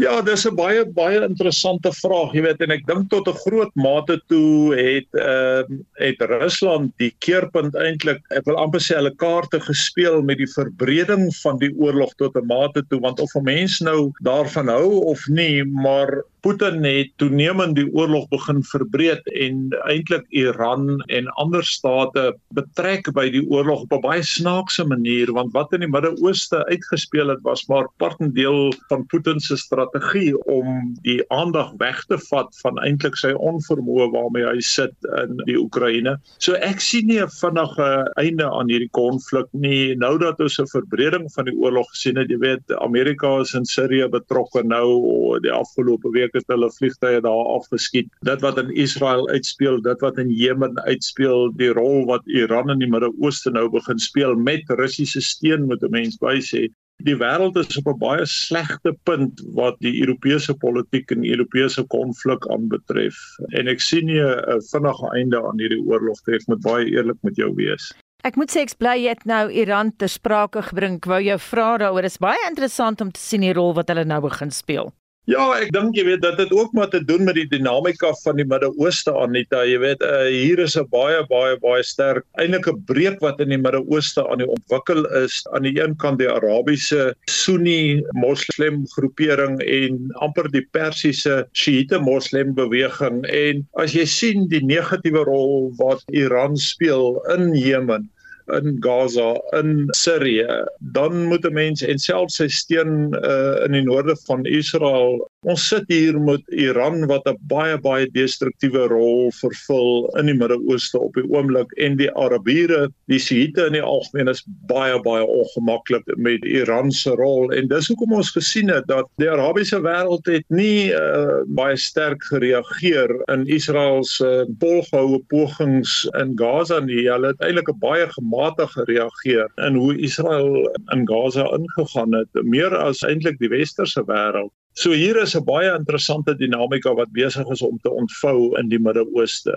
[0.00, 3.72] Ja, dis 'n baie baie interessante vraag, jy weet en ek dink tot 'n groot
[3.76, 9.12] mate toe het ehm uh, het Rusland die keerpunt eintlik ek wil amper sê hulle
[9.20, 13.44] kaarte gespeel met die verbreding van die oorlog tot 'n mate toe want of 'n
[13.44, 19.68] mens nou daarvan hou of nie, maar Putin het toenemend die oorlog begin verbreed en
[19.86, 25.52] eintlik Iran en ander state betrek by die oorlog op 'n baie snaakse manier want
[25.54, 30.34] wat in die Midde-Ooste uitgespeel het was maar part en deel van Putin se strategie
[30.50, 35.58] om die aandag weg te vat van eintlik sy onvermoë waarmee hy sit in die
[35.58, 36.18] Oekraïne.
[36.38, 39.94] So ek sien nie 'n vinnige einde aan hierdie konflik nie.
[39.94, 43.64] Nou dat ons 'n verbreding van die oorlog gesien het, jy weet Amerika is in
[43.64, 48.10] Sirië betrokke nou die afgelope week het hulle vliegtye daar afgeskiet.
[48.28, 52.84] Dit wat in Israel uitspeel, dit wat in Jemen uitspeel, die rol wat Iran in
[52.84, 56.68] die Midde-Ooste nou begin speel met Russiese steun moet 'n mens bysê.
[57.02, 62.46] Die wêreld is op 'n baie slegte punt wat die Europese politiek en Europese konflik
[62.46, 63.16] aanbetref.
[63.58, 67.18] En ek sien nie 'n vinnige einde aan hierdie oorlog nie, ek moet baie eerlik
[67.22, 67.92] met jou wees.
[68.22, 71.00] Ek moet sê ek bly jy het nou Iran ter sprake gebring.
[71.00, 72.02] Ek wou jou vra daaroor.
[72.02, 74.92] Dit is baie interessant om te sien die rol wat hulle nou begin speel.
[75.30, 78.40] Ja, ek dink jy weet dat dit ook maar te doen met die dinamika van
[78.40, 79.60] die Midde-Ooste Anita.
[79.62, 83.54] Jy weet uh, hier is 'n baie baie baie sterk eintlik 'n breek wat in
[83.54, 85.36] die Midde-Ooste aan die ontwikkel is.
[85.54, 92.50] Aan die een kant die Arabiese Sunni Moslem groepering en amper die Persiese Shiite Moslem
[92.58, 98.10] beweging en as jy sien die negatiewe rol wat Iran speel in Jemen
[98.58, 103.84] in Gaza, in Sirië, dan moet 'n mens en selfs sy steun uh, in die
[103.84, 110.06] noorde van Israel Ons sit hier met Iran wat 'n baie baie destruktiewe rol vervul
[110.20, 114.44] in die Midde-Ooste op die oomblik en die Arabiere, die Shiite in die algemeen is
[114.70, 119.30] baie baie ongemaklik met Iran se rol en dis hoekom ons gesien het dat die
[119.30, 126.38] Arabiese wêreld het nie uh, baie sterk gereageer in Israel se uh, volgehoue pogings in
[126.38, 127.10] Gaza nie.
[127.10, 132.76] Hulle het eintlik 'n baie gematigde gereageer in hoe Israel in Gaza ingegaan het, meer
[132.76, 134.54] as eintlik die westerse wêreld.
[134.74, 138.78] So hier is 'n baie interessante dinamika wat besig is om te ontvou in die
[138.80, 139.52] Midde-Ooste.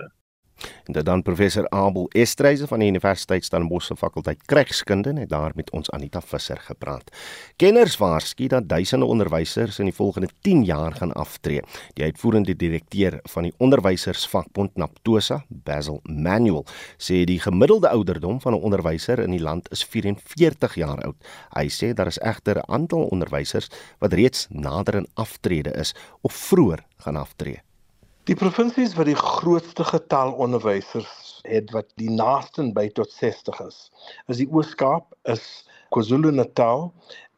[0.84, 5.70] En dit dan professor Abel Estreise van die Universiteit Stellenbosch fakulteit Krygskunde het daar met
[5.70, 7.10] ons Anita Visser gepraat.
[7.56, 11.62] Kenners waarsku dat duisende onderwysers in die volgende 10 jaar gaan aftree.
[11.94, 16.64] Die uitvoerende direkteur van die onderwysersvakbond Naptosa, Basil Manuel,
[16.98, 21.16] sê die gemiddelde ouderdom van 'n onderwyser in die land is 44 jaar oud.
[21.50, 26.32] Hy sê daar is egter 'n aantal onderwysers wat reeds nader aan aftrede is of
[26.32, 27.65] vroeër gaan aftree.
[28.26, 33.90] Die provinsies wat die grootste getal onderwysers het wat die naaste by tot 60 is,
[34.26, 35.44] is die Oos-Kaap, is
[35.94, 36.90] KwaZulu-Natal,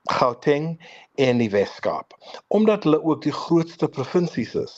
[0.08, 0.78] Gauteng
[1.20, 2.16] en die Wes-Kaap.
[2.48, 4.76] Omdat hulle ook die grootste provinsies is,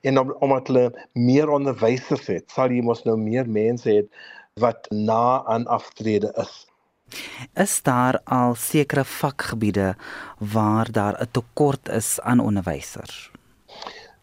[0.00, 4.02] En om, omdat hulle meer onderwysers het, sal jy mos nou meer mense hê
[4.58, 6.66] wat na aan aftrede is.
[7.54, 9.94] Is daar al sekere vakgebiede
[10.38, 13.30] waar daar 'n tekort is aan onderwysers?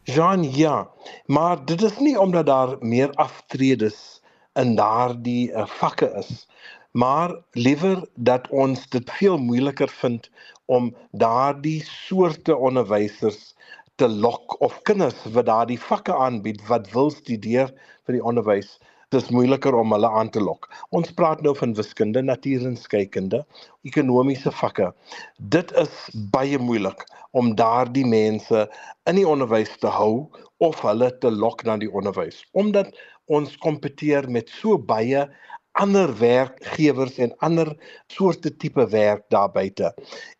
[0.06, 0.90] Jean, ja,
[1.26, 4.22] maar dit is nie omdat daar meer aftredes
[4.54, 6.48] in daardie uh, vakke is,
[6.92, 10.30] maar liewer dat ons dit veel moeiliker vind
[10.66, 13.56] om daardie soorte onderwysers
[13.96, 17.74] te lok of kinders wat daardie vakke aanbied wat wil studeer
[18.06, 18.76] vir die onderwys
[19.14, 20.70] dis moeiliker om hulle aan te lok.
[20.96, 23.44] Ons praat nou van wiskunde, natuurenskykende,
[23.86, 24.92] ekonomiese vakke.
[25.38, 25.94] Dit is
[26.34, 28.66] baie moeilik om daardie mense
[29.10, 30.28] in die onderwys te hou
[30.64, 32.94] of hulle te lok na die onderwys omdat
[33.26, 35.26] ons kompeteer met so baie
[35.82, 37.72] ander werkgewers en ander
[38.08, 39.92] soorte tipe werk daar buite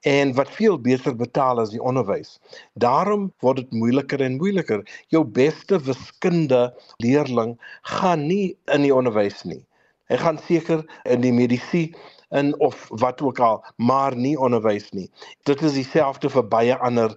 [0.08, 2.38] en wat veel beter betaal as die onderwys.
[2.74, 4.84] Daarom word dit moeiliker en moeiliker.
[5.12, 6.70] Jou beste wiskunde
[7.04, 9.64] leerling gaan nie in die onderwys nie.
[10.12, 11.98] Hy gaan seker in die medisyne
[12.36, 15.10] in of wat ook al, maar nie onderwys nie.
[15.44, 17.16] Dit is dieselfde vir baie ander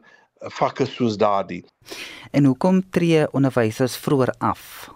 [0.55, 1.65] vakke soos daardie.
[2.31, 4.91] En hoekom tree onderwysers vroeër af?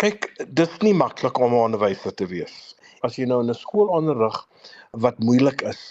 [0.00, 2.52] Kyk, dis nie maklik om 'n onderwyser te wees.
[3.04, 4.38] As jy nou in 'n skool onderrig
[5.04, 5.82] wat moeilik is,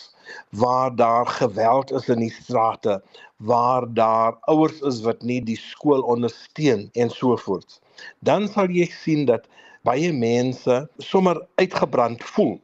[0.62, 2.95] waar daar geweld is in die strate,
[3.38, 7.80] waar daar ouers is wat nie die skool ondersteun en so voort,
[8.26, 9.45] dan sal jy sien dat
[9.86, 12.57] baie mense sommer uitgebrand voel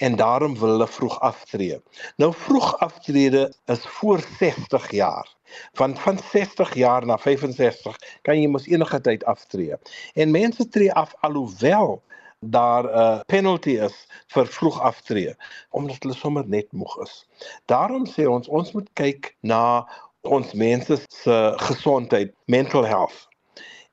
[0.00, 1.76] en daarom wil hulle vroeg aftree.
[2.16, 5.35] Nou vroeg aftrede is voor 60 jaar.
[5.78, 9.78] Van van 60 jaar na 65 kan jy mos enige tyd aftree.
[10.14, 12.02] En mense tree af alhoewel
[12.40, 15.34] daar 'n uh, penalty is vir vroeg aftree
[15.70, 17.26] omdat hulle sommer net moeg is.
[17.64, 19.88] Daarom sê ons ons moet kyk na
[20.20, 23.28] ons mense se gesondheid, mental health.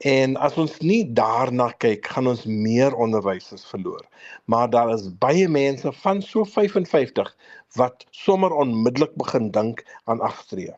[0.03, 4.03] En as ons nie daarna kyk, gaan ons meer onderwysers verloor.
[4.45, 7.29] Maar daar is baie mense van so 55
[7.79, 10.73] wat sommer onmiddellik begin dink aan aftree.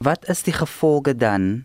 [0.00, 1.64] Wat is die gevolge dan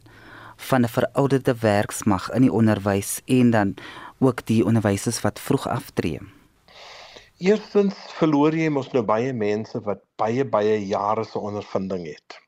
[0.56, 3.74] van 'n verouderde werksmag in die onderwys en dan
[4.20, 6.20] ook die onderwysers wat vroeg aftree?
[7.38, 12.40] Eerstens verloor jy mos nou baie mense wat baie baie jare se ondervinding het.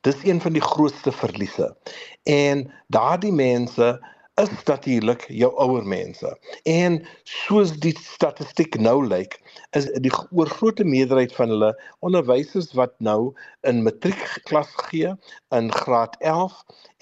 [0.00, 1.76] Dis een van die grootste verliese.
[2.22, 4.06] En daardie mense
[4.36, 6.28] is natuurlik jou ouer mense.
[6.68, 9.38] En soos die statistiek nou lyk,
[9.78, 11.70] is die oorgrootste meerderheid van hulle
[12.04, 13.32] onderwysers wat nou
[13.68, 15.14] in matriekklas gee
[15.56, 16.58] in graad 11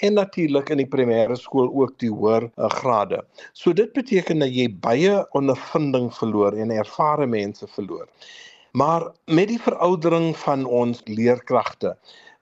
[0.06, 3.18] en natuurlik in die primêre skool ook die hoër uh, grade.
[3.52, 8.06] So dit beteken dat jy baie ondervinding verloor en ervare mense verloor.
[8.78, 11.96] Maar met die veroudering van ons leerkragte,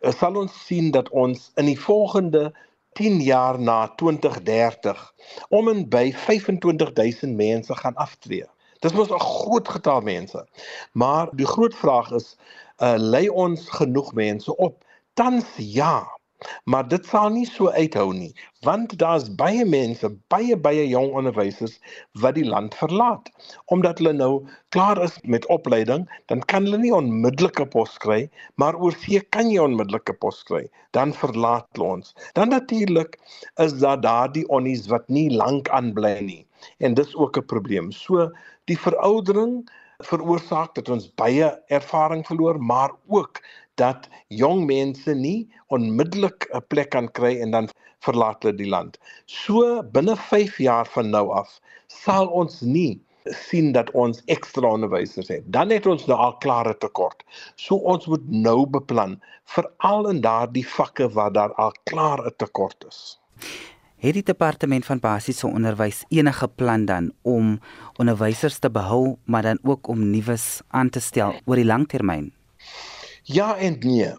[0.05, 2.51] uh, sal ons sien dat ons in die volgende
[2.93, 5.15] 10 jaar na 2030
[5.49, 8.45] om en by 25000 mense gaan aftree.
[8.83, 10.47] Dis mos 'n groot getal mense.
[10.93, 12.37] Maar die groot vraag is,
[12.79, 14.85] uh, lei ons genoeg mense op?
[15.15, 16.09] Tans ja,
[16.65, 18.31] Maar dit sal nie so uithou nie,
[18.67, 21.79] want daar's baie mense, baie baie jong onderwysers
[22.25, 23.31] wat die land verlaat
[23.75, 24.33] omdat hulle nou
[24.75, 28.21] klaar is met opleiding, dan kan hulle nie onmiddellike pos kry,
[28.61, 30.65] maar oor see kan jy onmiddellike pos kry.
[30.97, 32.15] Dan verlaat hulle ons.
[32.37, 33.19] Dan natuurlik
[33.65, 36.43] is daar daardie onnies wat nie lank aanbly nie.
[36.79, 37.93] En dis ook 'n probleem.
[37.93, 38.31] So
[38.71, 39.63] die veroudering
[40.07, 43.41] veroorsaak dat ons baie ervaring verloor, maar ook
[43.81, 47.69] dat jong mense nie onmiddellik 'n plek kan kry en dan
[48.05, 48.99] verlaat hulle die land.
[49.27, 55.29] So binne 5 jaar van nou af sal ons nie sien dat ons ekstra onderwysers
[55.29, 55.45] het.
[55.47, 57.23] Dan het ons nou al klare tekort.
[57.57, 59.21] So ons moet nou beplan
[59.55, 63.21] veral in daardie vakke waar daar al klaar 'n tekort is.
[64.03, 67.61] Het die departement van basiese onderwys enige plan dan om
[68.03, 72.33] onderwysers te behou, maar dan ook om nuus aan te stel oor die langtermyn?
[73.23, 74.11] Ja en nee.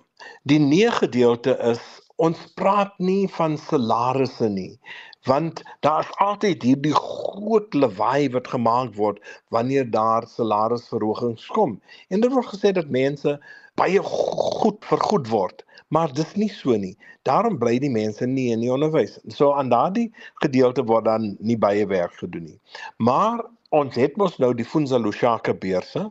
[0.44, 1.82] Die nee gedeelte is
[2.16, 4.80] ons praat nie van salarisse nie
[5.28, 9.20] want daar's altyd hierdie groot lawaai wat gemaak word
[9.56, 11.78] wanneer daar salarisverhogings kom.
[12.08, 13.38] En dit word gesê dat mense
[13.80, 15.64] baie goed vergoed word,
[15.94, 16.96] maar dis nie so nie.
[17.28, 19.20] Daarom bly die mense nie in die onderwys.
[19.38, 20.10] So aan daardie
[20.44, 22.60] gedeelte word dan nie baie werk gedoen nie.
[22.98, 26.04] Maar ons het mos nou die Funza Lushaka beurse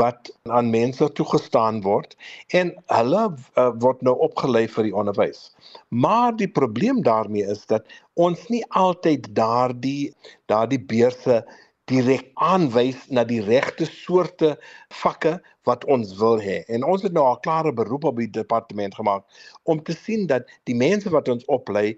[0.00, 2.14] wat aan mense toegestaan word
[2.56, 5.50] en hulle uh, word nou opgelei vir die onderwys.
[5.92, 7.84] Maar die probleem daarmee is dat
[8.20, 10.14] ons nie altyd daardie
[10.52, 11.42] daardie beurse
[11.90, 14.54] direk aanwys na die regte soorte
[15.02, 15.36] vakke
[15.68, 16.62] wat ons wil hê.
[16.68, 19.24] En ons het nou al klare beroep op die departement gemaak
[19.62, 21.94] om te sien dat die mense wat ons oplei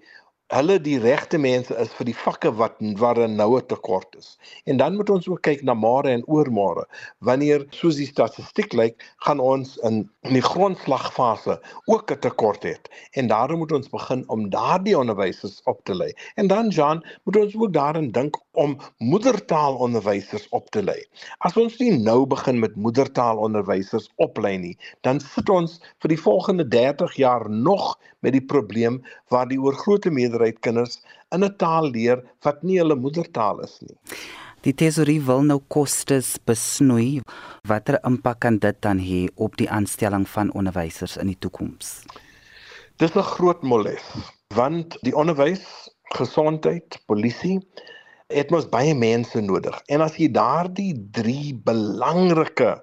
[0.55, 4.37] hulle die regte mense is vir die vakke wat waar 'n noue tekort is.
[4.65, 6.85] En dan moet ons ook kyk na môre en oormôre.
[7.19, 12.75] Wanneer soos die statistiek lyk, gaan ons in in die grondslagfase ook 'n tekort hê.
[13.11, 16.13] En daarom moet ons begin om daardie onderwysers op te lei.
[16.35, 20.97] En dan Jan, moet ons ook daarin dink om moedertaalonderwysers op te lei.
[21.45, 24.73] As ons nie nou begin met moedertaalonderwysers oplei nie,
[25.05, 27.93] dan sit ons vir die volgende 30 jaar nog
[28.25, 29.03] met die probleem
[29.33, 30.99] waar die oorgrootste meerderheid kinders
[31.35, 33.97] in 'n taal leer wat nie hulle moedertaal is nie.
[34.65, 37.21] Die tesorie wil nou kostes besnoei.
[37.67, 42.03] Watter impak kan dit dan hê op die aanstelling van onderwysers in die toekoms?
[42.97, 44.03] Dis 'n groot moles,
[44.55, 47.61] want die onderwys, gesondheid, polisie
[48.33, 49.75] het mos baie mense nodig.
[49.87, 52.75] En as jy daardie 3 belangrike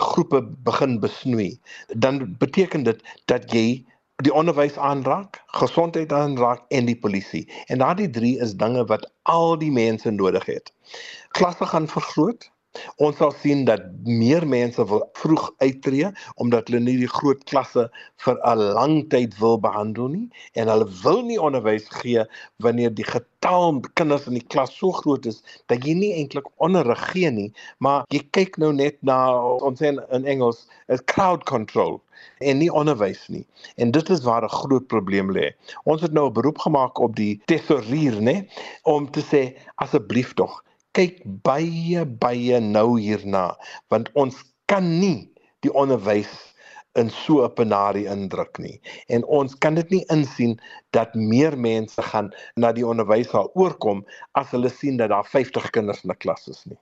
[0.00, 3.84] groepe begin besnoei, dan beteken dit dat jy
[4.22, 7.44] die onderwys aanraak, gesondheid aanraak en die polisie.
[7.66, 10.72] En daardie drie is dinge wat al die mense nodig het.
[11.38, 12.50] Klasse gaan vergroot.
[13.04, 13.82] Ons sal sien dat
[14.20, 16.08] meer mense wil vroeg uittreë
[16.44, 17.82] omdat hulle nie die groot klasse
[18.24, 20.28] vir 'n lang tyd wil behandel nie
[20.62, 22.24] en hulle wil nie onderwys gee
[22.66, 25.42] wanneer die getal kinders in die klas so groot is
[25.72, 29.18] dat jy nie eintlik onderrig gee nie, maar jy kyk nou net na
[29.68, 32.00] ons sê in Engels is crowd control
[32.40, 33.44] en nie onderwys nie.
[33.76, 35.52] En dit is waar 'n groot probleem lê.
[35.84, 38.48] Ons het nou 'n beroep gemaak op die tesourier, né,
[38.82, 40.62] om te sê asseblief tog
[40.96, 43.52] kyk baie baie nou hierna,
[43.90, 44.36] want ons
[44.66, 45.28] kan nie
[45.64, 46.32] die onderwys
[47.00, 48.80] in so 'n penarie indruk nie.
[49.08, 50.58] En ons kan dit nie insien
[50.92, 55.70] dat meer mense gaan na die onderwys sal oorkom as hulle sien dat daar 50
[55.70, 56.78] kinders in 'n klas is nie.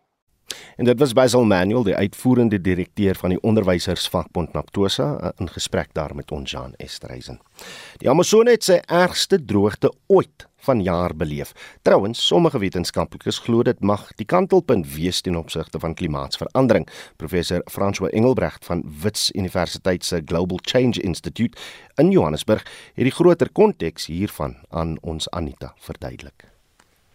[0.81, 5.89] En dit was Basil Manuel, die uitvoerende direkteur van die onderwysersvakbond Naptosa, eh, in gesprek
[5.93, 7.41] daar met ons Jan Estreisen.
[7.97, 11.53] Die Amazone het sy ergste droogte ooit vanjaar beleef.
[11.83, 16.89] Trouwens, sommige wetenskaplikes glo dit mag die kantelpunt wees ten opsigte van klimaatsverandering.
[17.17, 21.59] Professor François Engelbrecht van Wits Universiteit se Global Change Institute
[21.95, 22.65] in Johannesburg
[22.95, 26.60] het die groter konteks hiervan aan ons Anita verduidelik.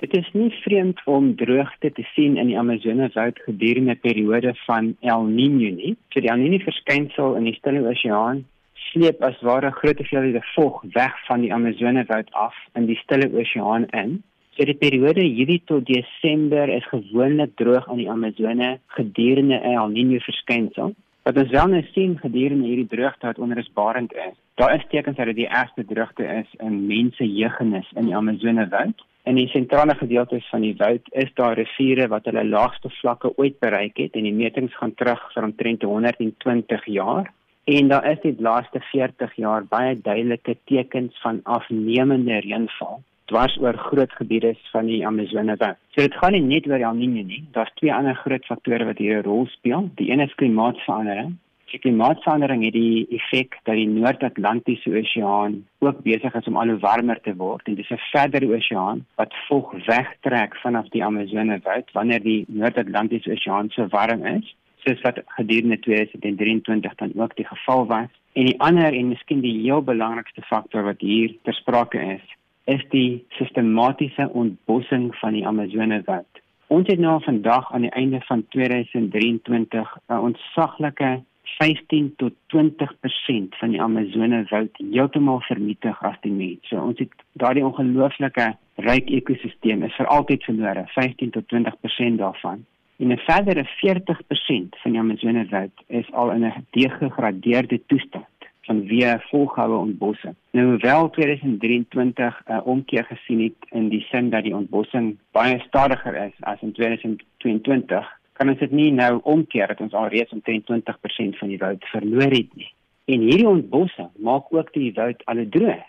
[0.04, 4.96] Dit is nie vreemd om droogte te sien in die Amazonewoud gedurende 'n periode van
[5.00, 5.96] El Niño nie.
[6.12, 10.84] So die El Niño verskynsel in die Stille Oseaan sleep as ware groot hoeveelhede vog
[10.94, 14.24] weg van die Amazonewoud af in die Stille Oseaan in.
[14.58, 19.90] So die periode Julie tot Desember is gewoonlik droog aan die Amazone gedurende 'n El
[19.90, 20.96] Niño verskynsel.
[21.24, 24.36] Wat ons wel nou sien gedurende hierdie droogte wat onrusbarend is.
[24.56, 29.06] Daar is tekens dat dit die eerste droogte is in mense jeugennis in die Amazonewoud.
[29.26, 33.56] In die sentrale gedeeltes van die woud is daar riviere wat hulle laagste vlakke ooit
[33.60, 37.32] bereik het en die metings gaan terug vir omtrent 120 jaar.
[37.66, 43.74] En daar is die laaste 40 jaar baie duidelike tekens van afnemende reënval dwars oor
[43.88, 45.80] groot gebiede van die Amazone woud.
[45.96, 49.02] So dit gaan nie net oor El Niño nie, daar's twee ander groot faktore wat
[49.02, 49.90] hier 'n rol speel.
[49.96, 51.34] Die een is klimaatsverandering
[51.72, 56.80] Die klimaatsverandering het die effek dat die Noord-Atlantiese Oseaan ook besig is om al hoe
[56.80, 61.92] warmer te word en dis 'n verdere oseaan wat vog wegtrek vanaf die Amazone woud
[61.92, 64.56] wanneer die Noord-Atlantiese Oseaan so warm is
[64.86, 68.10] soos wat gedurende 2023 dan ook die geval was.
[68.34, 72.26] En die ander en miskien die heel belangrikste faktor wat hier ter sprake is,
[72.64, 76.42] is die sistematiese ontbossing van die Amazone woud.
[76.68, 81.24] Ons het nou vandag aan die einde van 2023 'n ontsaglike
[81.58, 86.68] 15 tot 20% van die Amazone woud heeltemal vernietig as die mens.
[86.70, 92.66] So ons het daardie ongelooflike ryk ekosisteem is vir altyd verlore, 15 tot 20% daarvan.
[92.98, 98.26] En 'n verdere 40% van die Amazone woud is al in 'n gedegradeerde toestand
[98.66, 100.36] van weer volgehoue ontbossing.
[100.52, 105.60] Nou wel 2023 'n uh, omkeer gesien het in die sin dat die ontbossing baie
[105.68, 110.68] stadiger is as in 2022 kan ons dit nie nou omkeer dat ons alreeds omtrent
[110.72, 112.72] 20% van die woud verloor het nie.
[113.06, 115.84] En hierdie ontbossing maak ook die woud al droog.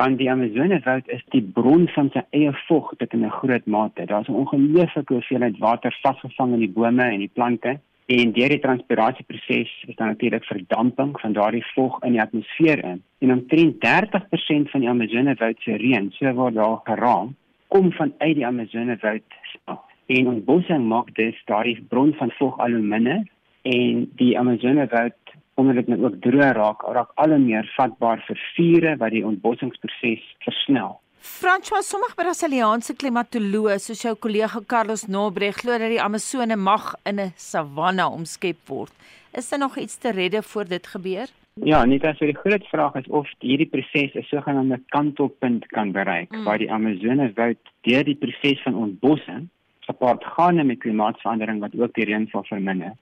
[0.00, 3.66] Want die Amazone woud is die bron van sy eie vog tot in 'n groot
[3.66, 4.06] mate.
[4.06, 8.58] Daar's 'n ongelooflike hoeveelheid water vasgevang in die bome en die plante en deur die
[8.58, 13.02] transpirasieproses is daar natuurlik verdamping van daardie vog in die atmosfeer in.
[13.18, 17.36] En omtrent 30% van die Amazone woud se reën, so word daar geraam,
[17.68, 19.22] kom vanuit die Amazone woud
[19.52, 19.91] self.
[20.06, 23.22] En ontbossing maak dus daardie bron van vog al hoe minder
[23.62, 25.14] en die Amazone woud
[25.54, 30.24] omdat dit nou ook droog raak, raak al meer vatbaar vir vure wat die ontbossingsproses
[30.44, 30.98] versnel.
[31.22, 37.20] François, sommige Brasiliaanse klimatoloë soos jou kollega Carlos Nobre glo dat die Amazone mag in
[37.20, 38.92] 'n savanna omskep word.
[39.32, 41.28] Is daar nog iets te redde voor dit gebeur?
[41.54, 46.30] Ja, net as die groot vraag is of hierdie proses 'n sogenaamde kantelpunt kan bereik
[46.30, 46.44] mm.
[46.44, 49.48] waar die Amazone woud deur die proses van ontbossing
[49.86, 52.92] gepaard gaan met klimaatsverandering wat ook die reënval verminder.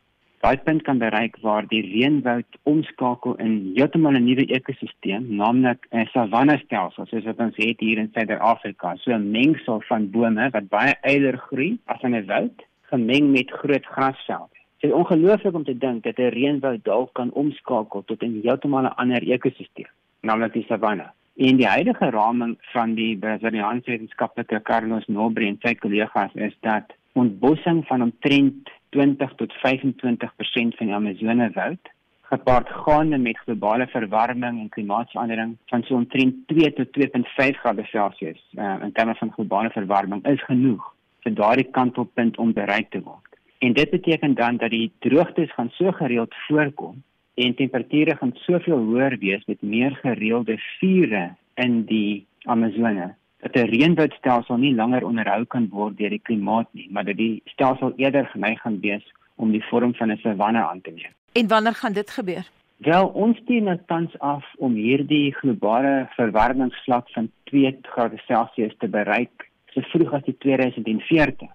[0.41, 6.07] Daai punt kan bereik waar die reënwoud omskakel in heeltemal 'n nuwe ekosisteem, naamlik 'n
[6.13, 10.95] savannestelsel soos wat ons het hier in Suider-Afrika, so 'n mengsel van bome wat baie
[11.03, 14.57] eiler groei as in 'n woud, gemeng met groot grasvelde.
[14.81, 18.89] Dit is ongelooflik om te dink dat 'n reënwoud dalk kan omskakel tot 'n heeltemal
[18.89, 21.13] ander ekosisteem, naamlik die savanne.
[21.41, 26.93] En die huidige raming van die Brasiliaanse wetenskaplike Carlos Nobre en sy kollegas is dat
[27.17, 31.91] ontbossing van omtrent 20 tot 25% van die Amazone woud
[32.33, 38.45] gepaard gaande met globale verwarming en klimaatsverandering van so omtrent 2 tot 2.5 grade Celsius
[38.59, 40.93] uh, in terme van globale verwarming is genoeg
[41.25, 43.41] vir daardie kantelpunt om bereik te word.
[43.65, 47.01] En dit beteken dan dat die droogtes gaan so gereeld voorkom
[47.45, 51.25] en temperature gaan soveel hoër wees met meer gereelde vure
[51.55, 56.89] in die Amazone dat 'n reënwoudstelsel nie langer onderhou kan word deur die klimaat nie,
[56.91, 59.05] maar dat die stelsel eerder geneig gaan wees
[59.37, 61.13] om die vorm van 'n savanne aan te neem.
[61.33, 62.45] En wanneer gaan dit gebeur?
[62.77, 69.81] Wel, ons teen nou tans af om hierdie globale verwarmingsvlak van 2°C te bereik so
[69.81, 71.49] vroeg as die 2040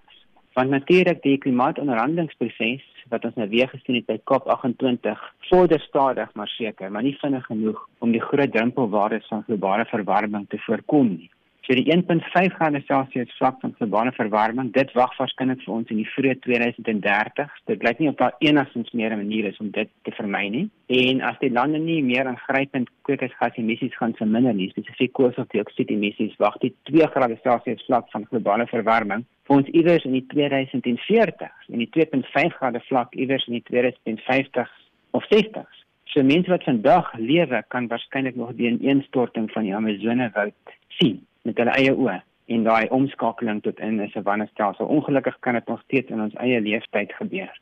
[0.56, 6.48] want natuurlik die klimaatonderhandelingsproses wat ons nou weer gesien het by COP28 vorder stadig maar
[6.48, 11.30] seker, maar nie vinnig genoeg om die groot drempelwaardes van globale verwarming te voorkom nie.
[11.66, 15.98] So die 1.5 grade Celsius vlak van globale verwarming, dit wag waarskynlik vir ons in
[15.98, 17.56] die vroeë 2030.
[17.66, 20.70] Dit blyk nie of daar enigstens meer 'n manier is om dit te vermy nie.
[20.86, 26.56] En as die lande nie meer aangrypend kweekhuisgasemissies gaan verminder nie, spesifiek koolstofdioksied emissies, wag
[26.58, 31.78] die 2 grade Celsius vlak van globale verwarming vir ons iewers in die 2040 en
[31.78, 34.70] die 2.5 grade vlak iewers in die 2050
[35.10, 35.66] of 60.
[36.04, 40.54] So mense wat vandag lewe kan waarskynlik nog die ineenstorting van die Amazone woud
[40.88, 42.18] sien met hulle eie oë
[42.54, 44.86] en daai omskakeling tot in 'n savannestelsel.
[44.86, 47.60] Ongelukkig kan dit nog steeds in ons eie lewenstyd gebeur.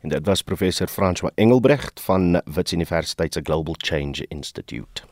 [0.00, 5.02] En dit was professor François Engelbrecht van Wits Universiteit se Global Change Institute.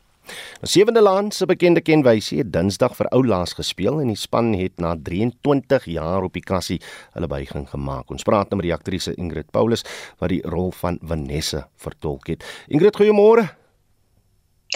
[0.61, 4.79] Die sewende land se bekende kenwysie het Dinsdag vir Oulaas gespeel en die span het
[4.79, 6.79] na 23 jaar op die kassie
[7.11, 8.09] hulle buiging gemaak.
[8.09, 9.83] Ons praat nou met die aktrise Ingrid Paulus
[10.19, 12.47] wat die rol van Vanessa vertolk het.
[12.67, 13.62] Ingrid, goeiemôre.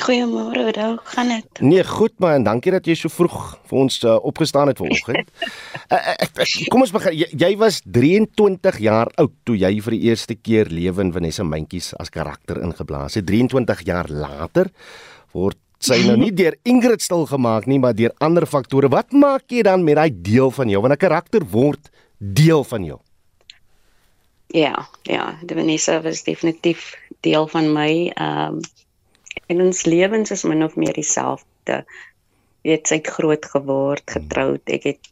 [0.04, 1.60] Goeiemôre, hoe gaan dit?
[1.60, 3.38] Nee, goed man, en dankie dat jy so vroeg
[3.70, 5.32] vir ons uh, opgestaan het vanoggend.
[5.94, 7.16] uh, uh, kom ons begin.
[7.18, 11.46] Jy, jy was 23 jaar oud toe jy vir die eerste keer lewe in Vanessa
[11.48, 13.26] Mentjies as karakter ingeblaas het.
[13.30, 14.70] 23 jaar later
[15.34, 18.90] word sy nou nie deur Ingrid stil gemaak nie, maar deur ander faktore.
[18.90, 20.82] Wat maak jy dan met daai deel van jou?
[20.82, 23.00] Want 'n karakter word deel van jou.
[24.48, 28.12] Ja, ja, Vanessa was definitief deel van my.
[28.16, 28.62] Ehm um,
[29.46, 31.84] en ons lewens is min of meer dieselfde.
[32.68, 34.64] Weet sy het groot geword, getroud.
[34.66, 35.12] Ek het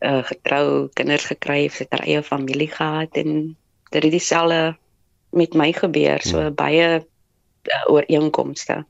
[0.00, 3.54] uh, getrou, kinders gekry, sy het haar eie familie gehad en
[3.90, 4.74] dit het dieselfde
[5.34, 6.22] met my gebeur.
[6.24, 6.56] So hmm.
[6.58, 8.82] baie uh, ooreenkomste.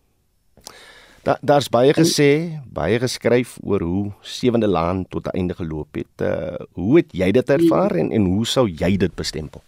[1.25, 6.15] Da daar's baie gesê, baie geskryf oor hoe Sewende Laan tot 'n einde geloop het.
[6.21, 9.63] Uh, hoe het jy dit ervaar en en hoe sou jy dit bestempel?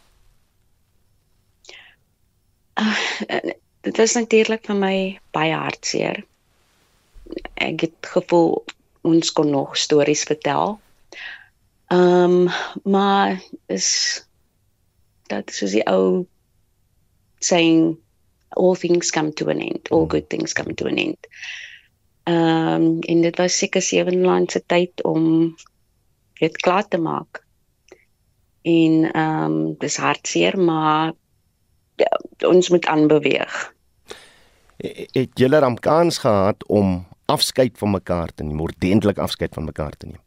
[2.77, 3.57] Uh,
[3.87, 4.97] dit was natuurlik vir my
[5.37, 6.25] baie hartseer.
[7.55, 8.65] Ek het gevoel
[9.07, 10.79] ons kon nog stories vertel.
[11.95, 12.49] Ehm um,
[12.83, 13.39] maar
[13.71, 13.89] is
[15.31, 16.27] dat soos die ou
[17.39, 17.95] saying
[18.59, 21.31] all things come to an end, all good things come to an end.
[22.27, 25.55] Ehm um, en dit was seker sewe land se tyd om
[26.43, 27.45] dit klaar te maak.
[28.63, 31.15] En ehm um, dis hartseer maar
[31.97, 32.21] ja,
[32.51, 33.75] ons moet aanbeweeg
[34.77, 39.97] het julle dan kans gehad om afskeid van mekaar te neem, ordentlik afskeid van mekaar
[39.97, 40.23] te neem?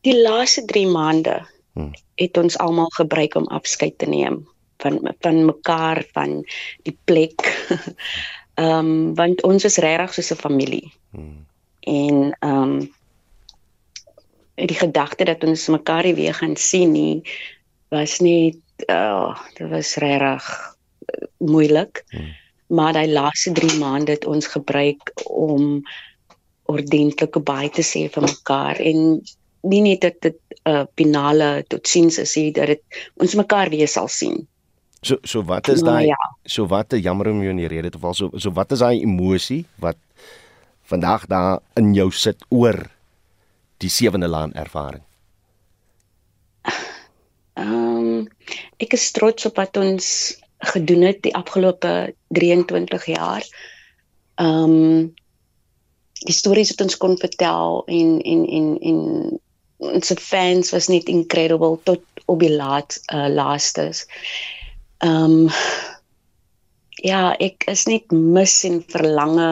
[0.00, 1.40] Die laaste 3 maande
[1.72, 1.92] hmm.
[2.14, 4.44] het ons almal gebruik om afskeid te neem
[4.76, 6.42] van van mekaar van
[6.82, 7.44] die plek.
[8.56, 10.92] Ehm um, want ons is regtig soos 'n familie.
[11.10, 11.44] Hmm.
[11.80, 12.94] En ehm um,
[14.54, 17.22] die gedagte dat ons mekaar weer gaan sien nie
[17.88, 22.04] was nie uh dit was regtig uh, moeilik.
[22.08, 22.32] Hmm
[22.66, 25.82] maar daai laaste 3 maande het ons gebruik om
[26.66, 29.20] ordentlike baie te sê vir mekaar en
[29.66, 32.82] nie net dat dit 'n uh, finale totsiens is hier dat dit
[33.16, 34.46] ons mekaar weer sal sien.
[35.02, 36.18] So so wat is daai ja.
[36.44, 39.02] so wat jammer om jou in die rede te val so so wat is daai
[39.02, 39.96] emosie wat
[40.82, 42.90] vandag daar in jou sit oor
[43.78, 45.02] die sewende laan ervaring?
[47.54, 48.28] Ehm um,
[48.76, 50.06] ek is trots op wat ons
[50.58, 53.46] gedoen het die afgelope 23 jaar.
[54.34, 55.14] Ehm um,
[56.26, 59.00] die stories wat ons kon vertel en en en en
[59.76, 64.06] ons fans was net incredible tot op die laat uh, laastes.
[65.04, 65.50] Ehm um,
[67.04, 69.50] ja, ek is net mis en verlange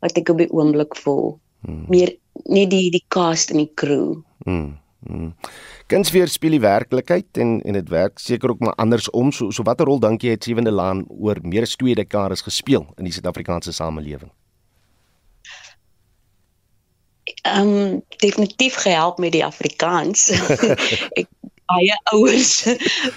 [0.00, 1.36] wat ek op die oomblik voel.
[1.66, 1.84] Hmm.
[1.92, 2.16] Meer
[2.48, 4.16] nie die die cast en die crew.
[4.44, 4.78] Mm.
[5.08, 5.32] mm.
[5.86, 9.30] Kuns weer speel die werklikheid en en dit werk seker ook maar andersom.
[9.32, 12.88] So so watter rol dink jy het Sewende Laan oor meer as 2 dekades gespeel
[12.98, 14.32] in die Suid-Afrikaanse samelewing?
[17.46, 20.28] Ehm um, definitief gehelp met die Afrikaans.
[21.20, 21.30] ek
[21.70, 22.52] baie ouers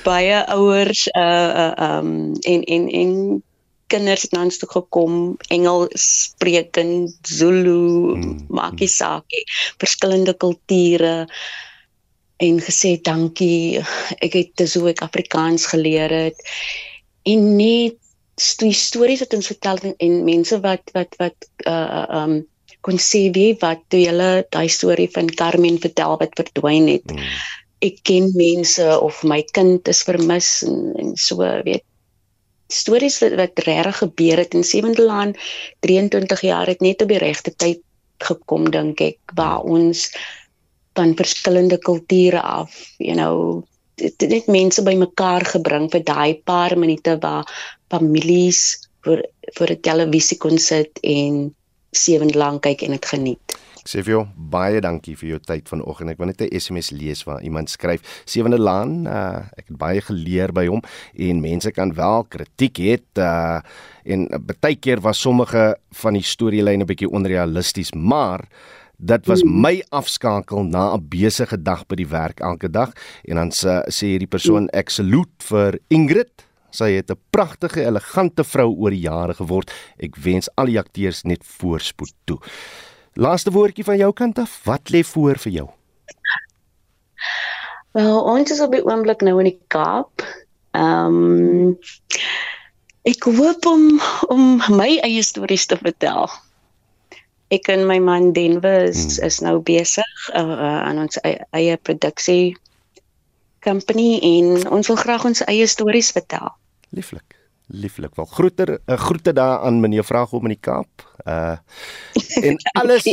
[0.05, 3.13] baie ouers uh uh um en en en
[3.89, 5.13] kinders het nou toe gekom
[5.49, 8.45] Engels sprekend Zulu mm.
[8.53, 9.26] maakie saak
[9.82, 11.26] verskillende kulture
[12.40, 13.82] en gesê dankie
[14.24, 16.40] ek het so ek Afrikaans geleer het.
[17.28, 17.98] En net
[18.60, 22.40] die stories wat ons vertel en mense wat wat wat uh um
[22.88, 27.34] kon sê wie wat toe hulle daai storie van Carmen vertel wat verdwyn het mm.
[27.84, 31.84] ek ken mense of my kind is vermis en, en so weet.
[32.72, 35.36] Stories wat, wat regtig gebeur het in Sewendelaan
[35.84, 37.84] 23 jaar het net op die regte tyd
[38.24, 40.10] gekom dink ek waar ons
[40.96, 43.64] van verskillende kulture af you know.
[44.00, 47.46] Dit net mense bymekaar gebring vir daai paar minute waar
[47.92, 49.24] families vir
[49.58, 51.56] vir 'n televisie kon sit en
[51.92, 53.58] Sewendelaan kyk en dit geniet.
[53.90, 56.12] Sê vir jou baie dankie vir jou tyd vanoggend.
[56.12, 60.02] Ek wil net 'n SMS lees waar iemand skryf: "Sewende Laan, uh, ek het baie
[60.02, 60.82] geleer by hom
[61.18, 63.62] en mense kan wel kritiek hê uh,
[64.06, 64.28] en
[64.60, 68.46] baie keer was sommige van die storielyne bietjie onrealisties, maar
[69.00, 72.91] Dit was my afskakel na 'n besige dag by die werk elke dag
[73.24, 76.43] en dan sê, sê hierdie persoon ek salute vir Ingrid.
[76.72, 79.72] Sy het 'n pragtige, elegante vrou oor die jare geword.
[80.00, 82.39] Ek wens al die akteurs net voorspoed toe.
[83.16, 85.70] Laaste woordjie van jou kant af, wat lê voor vir jou?
[87.91, 90.22] Wel, ons is op die oomblik nou in die Kaap.
[90.72, 91.78] Ehm um,
[93.04, 96.30] ek hoop om om my eie stories te vertel.
[97.50, 99.26] Ek en my man Denver is, hmm.
[99.26, 102.56] is nou besig uh, uh, aan ons eie, eie produksie
[103.66, 106.54] company en ons wil graag ons eie stories vertel.
[106.95, 107.39] Lieflik
[107.70, 108.16] lieflik.
[108.16, 110.89] Wel groete 'n uh, groete daar aan meneer Vraagop in die Kaap.
[111.26, 111.58] Uh
[112.41, 113.04] en alles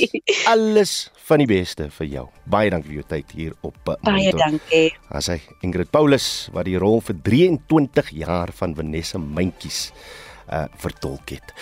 [0.45, 2.29] alles van die beste vir jou.
[2.45, 4.95] Baie dankie vir jou tyd hier op uh, Baie dankie.
[5.09, 9.93] As hy Ingrid Paulus wat die rol vir 23 jaar van Vanessa Mentjies
[10.49, 11.53] uh vertolk het.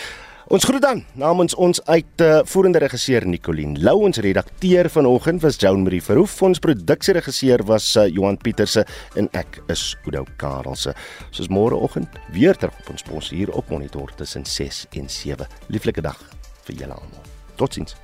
[0.53, 5.57] Ons groet dan namens ons uit uh, voerende regisseur Nicoline Lou ons redakteur vanoggend was
[5.57, 8.85] Joan Marie Verhoef ons produksieregisseur was uh, Johan Pieterse
[9.17, 10.93] en ek is Oudo Karelse.
[11.33, 16.05] Soos môreoggend weer terug op ons pos hier op monitor tussen 6 en 7 lieflike
[16.05, 16.21] dag
[16.69, 17.31] vir julle almal.
[17.57, 17.97] Totsiens